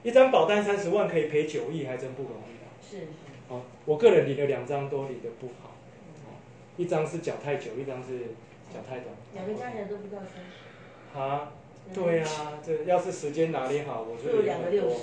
[0.02, 2.68] 一张保单三十万可以赔九亿，还真不容易啊。
[2.80, 3.08] 是。
[3.48, 5.70] 哦，我个人理了两张都理得不好，
[6.26, 6.36] 哦
[6.76, 8.18] 一张是脚太久，一张是
[8.72, 9.14] 脚太短。
[9.34, 11.18] 两个加起来都不到三十。
[11.18, 11.52] 啊，
[11.94, 14.96] 对啊，这要是时间拿捏好，我就有两个六十。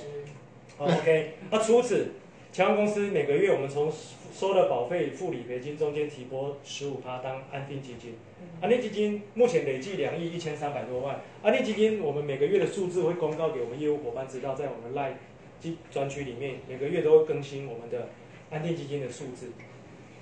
[0.78, 2.14] OK，那除此，
[2.52, 3.92] 强公司每个月我们从
[4.34, 8.16] 收的保费、付理赔金中间提拨十五趴当安定基金。
[8.62, 11.22] 安定基金目前累计两亿一千三百多万。
[11.42, 15.14] 安定基金我们每个月的数字会公告给我们业务伙伴知道，在我们 Line
[15.60, 18.10] 基专区里面，每个月都会更新我们的
[18.50, 19.52] 安定基金的数字。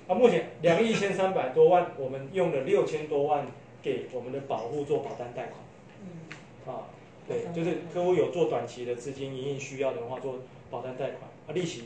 [0.06, 3.46] 啊，目前两亿一千三百多万，我们用了六千多万
[3.82, 5.54] 给我们的保护做保单贷款。
[6.02, 6.72] 嗯。
[6.72, 6.86] 啊，
[7.26, 10.36] 对，就是客户有做短期的资金营运需要的话，做
[10.70, 11.84] 保单贷款，啊，利息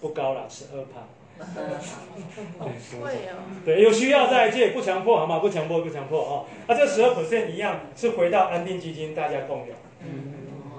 [0.00, 1.08] 不高啦，十二趴。
[1.38, 3.42] 会哦。
[3.64, 5.38] 对，有需要再借，不强迫，好吗？
[5.40, 6.46] 不强迫，不强迫哦。
[6.68, 9.74] 那这十二 percent 一样是回到安定基金，大家共有。
[10.00, 10.32] 嗯。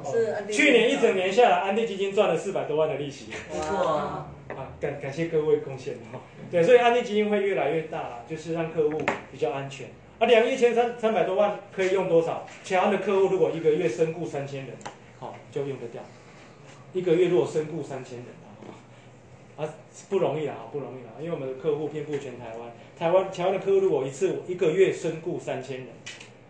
[0.06, 0.54] 是。
[0.54, 3.32] 去年一整年下来，安定基金赚了四百多万的利息。
[3.52, 4.28] 哇。
[4.50, 6.20] 啊，感感谢各位贡献哈。
[6.52, 9.02] 对，所以安定基金会越来越大，就是让客户
[9.32, 9.88] 比较安全。
[10.20, 12.46] 啊，两亿一千三三百多万可以用多少？
[12.64, 14.76] 其他的客户如果一个月身故三千人，
[15.20, 16.02] 好就用得掉。
[16.94, 18.28] 一个月如果身故三千人。
[19.58, 19.74] 啊，
[20.10, 25.88] 不容易啦，不容易啦，因为我们的客户遍布全台湾，台湾台湾的客户如果一次一个月身故三千人，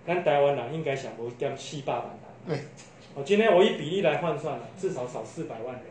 [0.05, 2.05] 那台湾人应该想不掉七八百
[2.47, 2.59] 人。
[3.13, 5.83] 我今天我以比例来换算了，至少少四百万人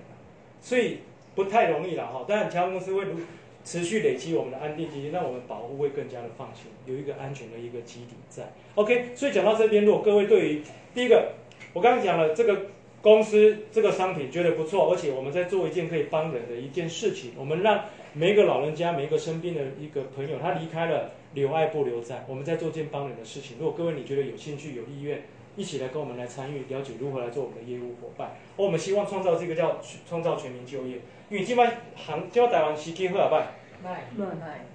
[0.61, 0.99] 所以
[1.37, 2.25] 不太容易了哈。
[2.27, 3.21] 当然，台湾公司会如
[3.65, 8.53] 持续累积我们的安定基金，让我们保护会更加的放心，有一个安全的一个基底在。
[8.75, 10.62] OK，所以讲到这边，如果各位对于
[10.93, 11.33] 第一个，
[11.73, 12.67] 我刚刚讲了这个。
[13.05, 17.34] 公司这个商品觉得不错，而且我们在做一件可以帮人的一件事情。
[17.36, 17.84] 我们让
[18.14, 22.24] 每一个老人家、每一个生病的一个朋友，他离开了留爱不留债。
[22.26, 23.59] 我们在做件帮人的事情。
[23.61, 25.22] 如果各位你觉得有兴趣、有意愿，
[25.55, 28.38] 一起来跟我们来参与，了解如何来做我们的业务伙伴。
[28.57, 29.78] 而我们希望创造这个叫
[30.09, 30.96] 创造全民就业。
[31.28, 33.48] 因为今晚行叫台湾时机好啊，拜
[33.82, 34.24] 拜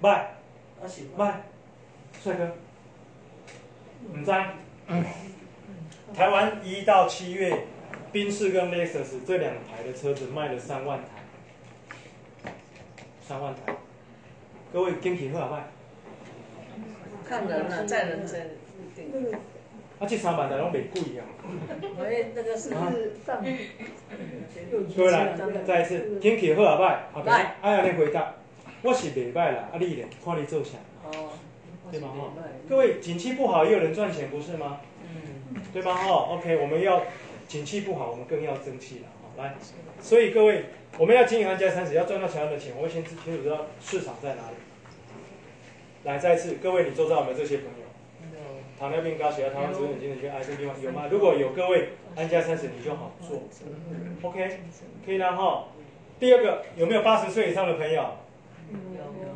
[0.00, 0.36] 拜，
[1.16, 1.42] 拜，
[2.22, 2.52] 帅哥，
[4.14, 4.30] 唔知，
[6.14, 7.64] 台湾一到七月。
[8.12, 12.50] 宾士跟 Lexus 这两台的车子卖了三万台，
[13.22, 13.72] 三万台，
[14.72, 15.68] 各位跟皮好啊，
[17.24, 18.40] 看人啊，在人真。
[20.00, 21.24] 啊，这三万台拢袂贵啊。
[22.00, 22.70] 喂，那个是
[23.24, 23.44] 上。
[24.96, 28.34] 各位来，再一次，天气好啊，拜，好，来，哎呀，你回答，
[28.82, 30.78] 我是袂歹啦，啊你咧，看你做啥？
[31.04, 31.30] 哦。
[31.92, 32.08] 对吗？
[32.08, 32.32] 哈，
[32.68, 34.80] 各位，景气不好也有人赚钱，不是吗？
[35.02, 35.60] 嗯。
[35.72, 35.94] 对吧？
[35.94, 37.00] 哈，OK，我们要。
[37.50, 39.08] 景气不好，我们更要争气了。
[39.20, 39.56] 好，来，
[40.00, 44.56] 所以各位，我们要经营安家三十，要赚到强人的钱，我们先清楚知道市场在哪里。
[46.04, 47.70] 来，再次，各位，你周遭有没有这些朋友？
[48.78, 51.08] 糖尿病、高血压、糖尿病、精神疾病、癌症病患有吗？
[51.10, 53.42] 如果有，各位安家三十，你就好做。
[54.22, 54.60] OK，
[55.04, 55.64] 可以了哈。
[56.20, 58.00] 第二个，有没有八十岁以上的朋友？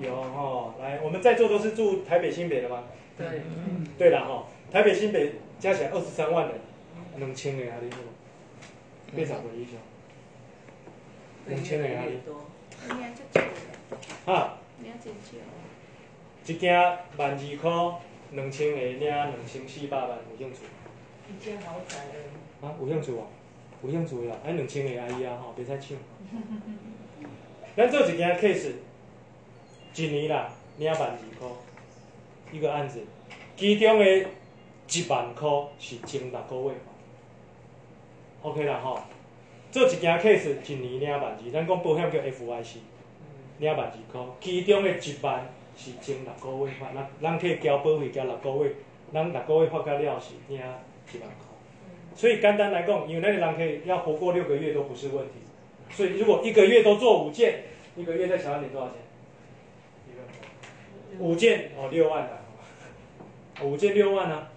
[0.01, 0.09] 有。
[0.09, 2.85] 有哈，来，我们在座都是住台北新北的吗？
[3.19, 3.43] 对。
[3.99, 6.55] 对了哈，台北新北加起来二十三万人。
[7.17, 7.99] 两千个压力多，
[9.13, 9.75] 八十个以上，
[11.47, 12.47] 两千个压力多。
[14.27, 14.59] 哈，
[16.47, 16.75] 一件
[17.17, 18.01] 万二块，
[18.33, 20.61] 两千个领两千四百万，有兴趣？
[21.31, 22.67] 一件豪宅的。
[22.67, 23.27] 啊，有兴趣哦，
[23.83, 24.37] 有兴趣啊！
[24.45, 25.97] 哎，两千个阿姨啊，吼，别再抢。
[27.77, 28.73] 咱做一件 case，
[29.95, 31.49] 一年啦，领万二块，
[32.53, 32.71] 一个？
[32.73, 33.01] 案子，
[33.57, 34.05] 其中的
[34.91, 35.49] 一万块
[35.79, 36.75] 是前六个月。
[38.45, 39.01] OK 啦吼，
[39.73, 42.77] 做一件 case 一年领万二，咱讲保险叫 FYC，
[43.59, 48.75] 领万二块，其中的一万是前六个月发，咱咱可以交保费交六个月，
[49.15, 51.47] 咱六个月发到了是领一万块。
[52.15, 55.33] 所以简单来讲，因为那个人可以要活过六个月都不是问题，
[55.89, 57.63] 所以如果一个月都做五件，
[57.97, 58.97] 一个月再小一点多少钱？
[61.19, 64.49] 五件哦，六万的，五件六万呢，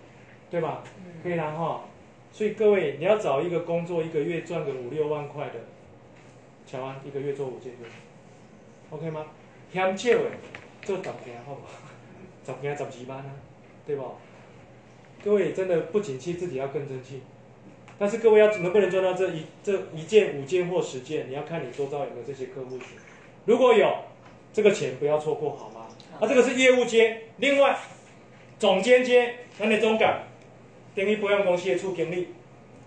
[0.52, 0.84] 对吧？
[1.24, 1.86] 可以啦哈。
[2.38, 5.54] 所以各位，你要找一个工作，一个月赚个五六万块的，
[6.68, 9.26] 乔安一个月做五件就，OK 吗？
[9.74, 10.20] 嫌少的
[10.84, 11.72] 做十件好不好？
[12.46, 13.26] 十件十几万啊，
[13.88, 14.04] 对不？
[15.24, 17.24] 各位真的不景气，自己要更争气。
[17.98, 22.90] 但是各位要能不能赚到这一这一件五件或十件，你要看你周遭有没有这些客户群。
[23.46, 23.92] 如果有，
[24.54, 25.88] 这个钱不要错过好吗？
[26.20, 27.76] 啊，这个是业务接，另外
[28.60, 30.22] 总监接，那你总干。
[30.98, 32.30] 等于保险公司的处经理，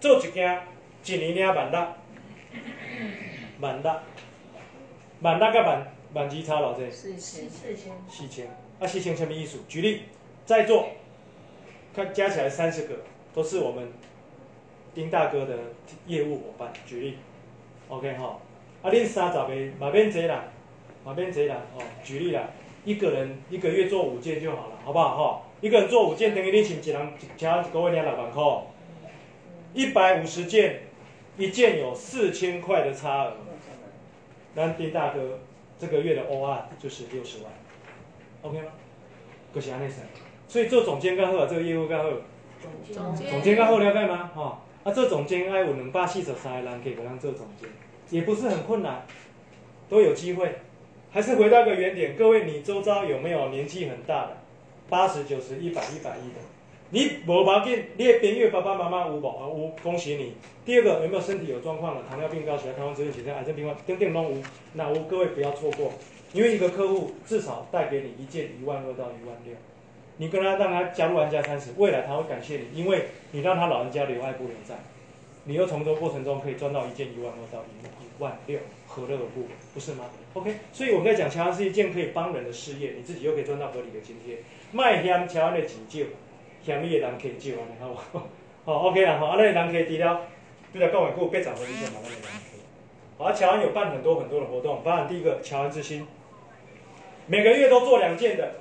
[0.01, 0.63] 做一件
[1.05, 1.81] 一年领万六，
[3.61, 3.93] 万六，
[5.21, 6.91] 万六甲万万几差偌济？
[6.91, 8.49] 四千，四千，四千。
[8.81, 9.61] 啊，四千什么意思？
[9.69, 10.03] 举例，
[10.45, 10.89] 在座，
[11.95, 12.97] 看加起来三十个，
[13.33, 13.89] 都是我们
[14.93, 15.57] 丁大哥的
[16.09, 16.73] 业务伙伴。
[16.85, 17.19] 举例
[17.87, 18.41] ，OK 哈。
[18.83, 20.47] 啊，恁三十个嘛免济啦，
[21.05, 21.59] 嘛免济啦。
[21.77, 22.49] 哦，举例啦，
[22.85, 25.17] 一个人一个月做五件就好了，好不好？
[25.17, 28.43] 哈，一个人做五件，等于你请一人请一个月领六万块，
[29.75, 30.81] 一百五十件，
[31.37, 33.33] 一件有四千块的差额。
[34.55, 35.39] 那丁大哥
[35.79, 37.53] 这个月的 OR 就是六十万。
[38.43, 38.73] OK 吗？
[39.55, 40.05] 就是安内森，
[40.49, 42.09] 所以做总监较好，做业务干好。
[42.91, 44.31] 总监，总监较好了解吗？
[44.35, 47.69] 哈，啊，做总监爱有两百四十三个人可以给他做总监，
[48.11, 49.05] 也不是很困难，
[49.89, 50.57] 都有机会。
[51.11, 54.37] 还是回到个原点，各位，你周遭有没有年纪很大的，
[54.91, 56.41] 八十九十、一百一百一的？
[56.91, 59.26] 你无要紧，你的朋友爸爸妈妈有无？
[59.26, 60.34] 啊有，恭喜你。
[60.64, 62.03] 第二个，有没有身体有状况的？
[62.11, 64.43] 糖尿病、高血压、糖尿病、血症、癌症病患，等等拢有。
[64.74, 65.93] 那无，各位不要错过。
[66.32, 69.55] 因为一个客户至少带给你一件一万二到一万六，
[70.18, 74.76] 你跟他让他加入安家三十，未来他会感谢你，因为你让他老人家留爱不留债，
[75.45, 78.61] 你又从这过程中可以赚到一件一万二到一万六，
[78.93, 79.47] 何乐而不为？
[79.72, 84.38] 不是吗？OK，所以我们在讲乔安是一件可以帮人的事业，你自己又可以赚到合理的津贴，
[84.72, 86.01] 卖香乔安的钱少，
[86.64, 88.20] 嫌你的人可以少，你好不？
[88.64, 90.22] 好 OK 啦，好，啊，那人可以低了，
[90.72, 92.61] 比如讲完过别涨回一千嘛，那个人可以。
[93.16, 96.07] 好，乔安有办很多很多的活动，包含第一个乔安之星。
[97.26, 98.55] 每个月都做两件的，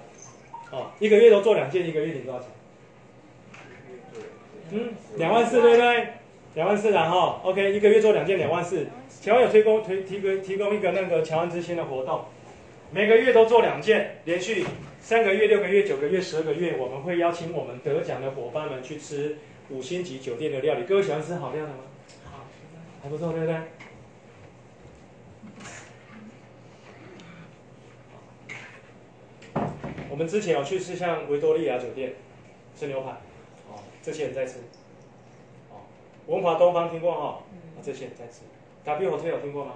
[0.71, 2.49] 哦，一个月都做两件，一个月领多少钱？
[4.71, 6.07] 嗯，两万四对不对？
[6.55, 8.87] 两万四然后，OK，一个月做两件，两万四。
[9.21, 12.25] 乔安有推供推提供提供一个那个乔安之星的活动，
[12.91, 14.65] 每个月都做两件，连续
[14.99, 19.37] 三个月、六个月、九个月、十二个月，我们会邀请我们得奖的伙伴们去吃
[19.69, 20.85] 五星级酒店的料理。
[20.85, 21.79] 各位喜欢吃好料的吗？
[22.25, 22.45] 好，
[23.03, 23.55] 还不错，对不对？
[30.09, 32.13] 我们之前有去吃像维多利亚酒店
[32.77, 33.11] 吃牛排，
[33.69, 34.55] 哦，这些人在吃，
[36.29, 37.39] 文华东方听过哈，
[37.81, 38.41] 这些人在吃
[38.85, 39.71] ，W Hotel 有听过吗？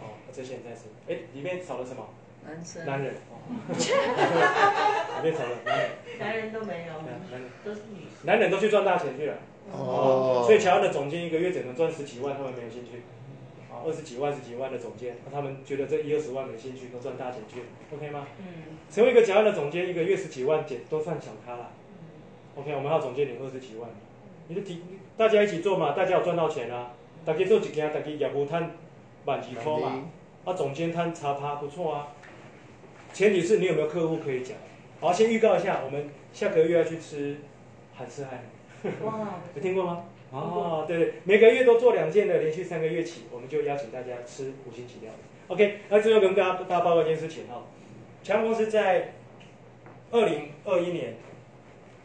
[0.00, 2.06] 哦，这些人在吃，哎，里面少了什么？
[2.46, 3.14] 男生，男人，
[3.66, 7.50] 里面少了男人，男人都没有，男人。
[7.64, 9.34] 都是女，男人都去赚大钱去了，
[9.72, 13.02] 哦，所以乔安的总监一个月只能赚十几万，他们没有兴趣。
[13.84, 18.28] 二十几万、十几万的总监，他们觉得这一二十万没兴趣，都赚大钱去了，OK 吗？
[18.38, 18.78] 嗯。
[18.88, 21.70] 成为一个乔安的总监，一个月十几万，减都算小咖了。
[22.54, 23.90] OK，我们还有总监领二十几万，
[24.48, 24.82] 你就提
[25.16, 26.92] 大家一起做嘛，大家有赚到钱啊，
[27.24, 28.70] 大家做一件，大家业务摊
[29.24, 30.02] 万几块嘛，
[30.44, 32.08] 啊，总监摊茶趴不错啊。
[33.12, 34.56] 前提是你有没有客户可以讲。
[35.00, 37.36] 好，先预告一下，我们下个月要去吃
[37.94, 38.42] 韩式爱
[39.04, 40.04] 哇， 有听过吗？
[40.30, 45.18] 哦，对对，每个月都做两件的，连续三个月起，我们就邀请大家吃五星级料理。
[45.48, 47.62] OK，那最后跟大家大家报告一件事情哈，
[48.22, 49.12] 强公司在
[50.10, 51.16] 二零二一年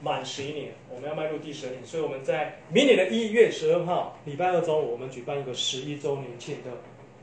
[0.02, 6.72] 满十一年，我们要迈入第十年，所以我们在明年的一月十二号礼拜二中午，我们举办一个十一周年庆的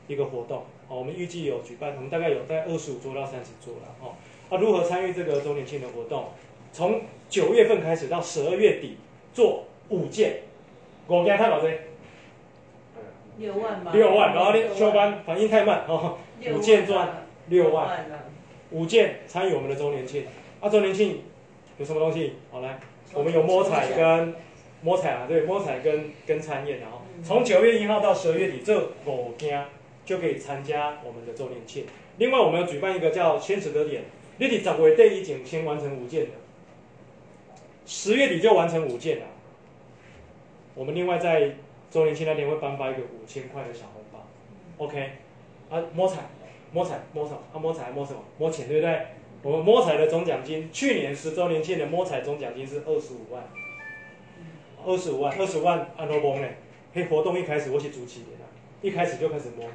[0.07, 0.65] 一个活动。
[0.87, 3.95] 哦，我们预计有举办，我们大概有在二十五桌到三十桌了。
[4.01, 4.13] 哦，
[4.49, 6.29] 那如何参与这个周年庆的活动？
[6.71, 8.97] 从九月份开始到十二月底
[9.33, 10.41] 做五件。
[11.07, 11.69] 五件太老多，
[13.37, 13.91] 六万吧。
[13.93, 16.17] 六万，然后呢修班反应太慢哦。
[16.51, 18.05] 五件赚六万，
[18.71, 20.25] 五件参与我们的周年庆。
[20.59, 21.21] 啊，周年庆
[21.77, 22.33] 有什么东西？
[22.51, 22.79] 好来，
[23.13, 24.33] 我们有摸彩跟
[24.81, 29.65] 摸彩啊，对，摸彩跟跟餐宴，然后从九月一号到十二月底这五天
[30.05, 31.85] 就可以参加我们的周年庆。
[32.17, 34.03] 另外，我们要举办一个叫千尺的点，
[34.37, 36.31] 你得十月底以前先完成五件的，
[37.85, 39.25] 十月底就完成五件了。
[40.75, 41.55] 我们另外在
[41.89, 44.25] 周年庆那天会颁发一个五千块的小红包
[44.77, 45.11] ，OK？
[45.69, 46.21] 啊，摸彩，
[46.71, 47.39] 摸彩，摸什么？
[47.53, 48.19] 啊，摸彩摸什么？
[48.37, 49.01] 摸钱，对不对？
[49.45, 53.43] 我们摸彩的总奖金，去年十周年庆的摸彩总奖金是二十五万，
[54.83, 56.47] 二十五万，二十五万，按多崩呢？
[56.91, 58.49] 嘿，活动一开始我是主持人啊，
[58.81, 59.67] 一开始就开始摸，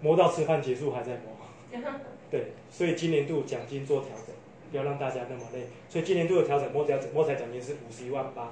[0.00, 1.78] 摸到吃饭结束还在摸，
[2.32, 4.34] 对，所以今年度奖金做调整，
[4.72, 8.50] 不要让大家那么累，所以今年度的调整摸调整摸彩奖金是五十一万八，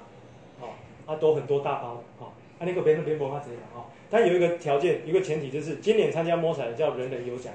[0.61, 0.77] 好。
[1.05, 2.31] 啊，都很多大包，哦，
[2.61, 7.53] 啊，那个别人别摸他这样，哈，但有一个条件，一个前提就是今年参加摸彩的叫人人有奖，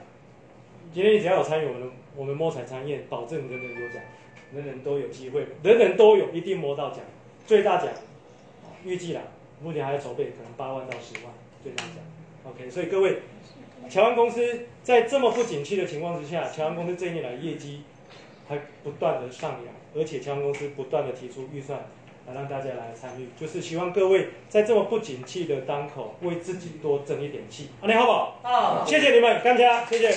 [0.94, 1.88] 今天你只要有参与我们的
[2.20, 4.04] 我们摸彩参宴，保证人人有奖，
[4.54, 7.00] 人人都有机会，人人都有一定摸到奖，
[7.48, 7.88] 最大奖，
[8.84, 9.22] 预计啦，
[9.64, 11.96] 目前还在筹备，可能八万到十万最大奖
[12.44, 13.20] ，OK，所以各位，
[13.90, 17.84] 乔安公司在这么不景气的情况之下，乔安公司这一年来业绩
[18.50, 21.86] 还不断的上扬，而且乔安公司不断的提出预算。
[22.28, 28.40] 来让大家来参与，就是希望各位在这么不景气的当口，为自己多争一点气，啊，你好不好？
[28.44, 30.16] 好，谢谢你们，干家，谢谢。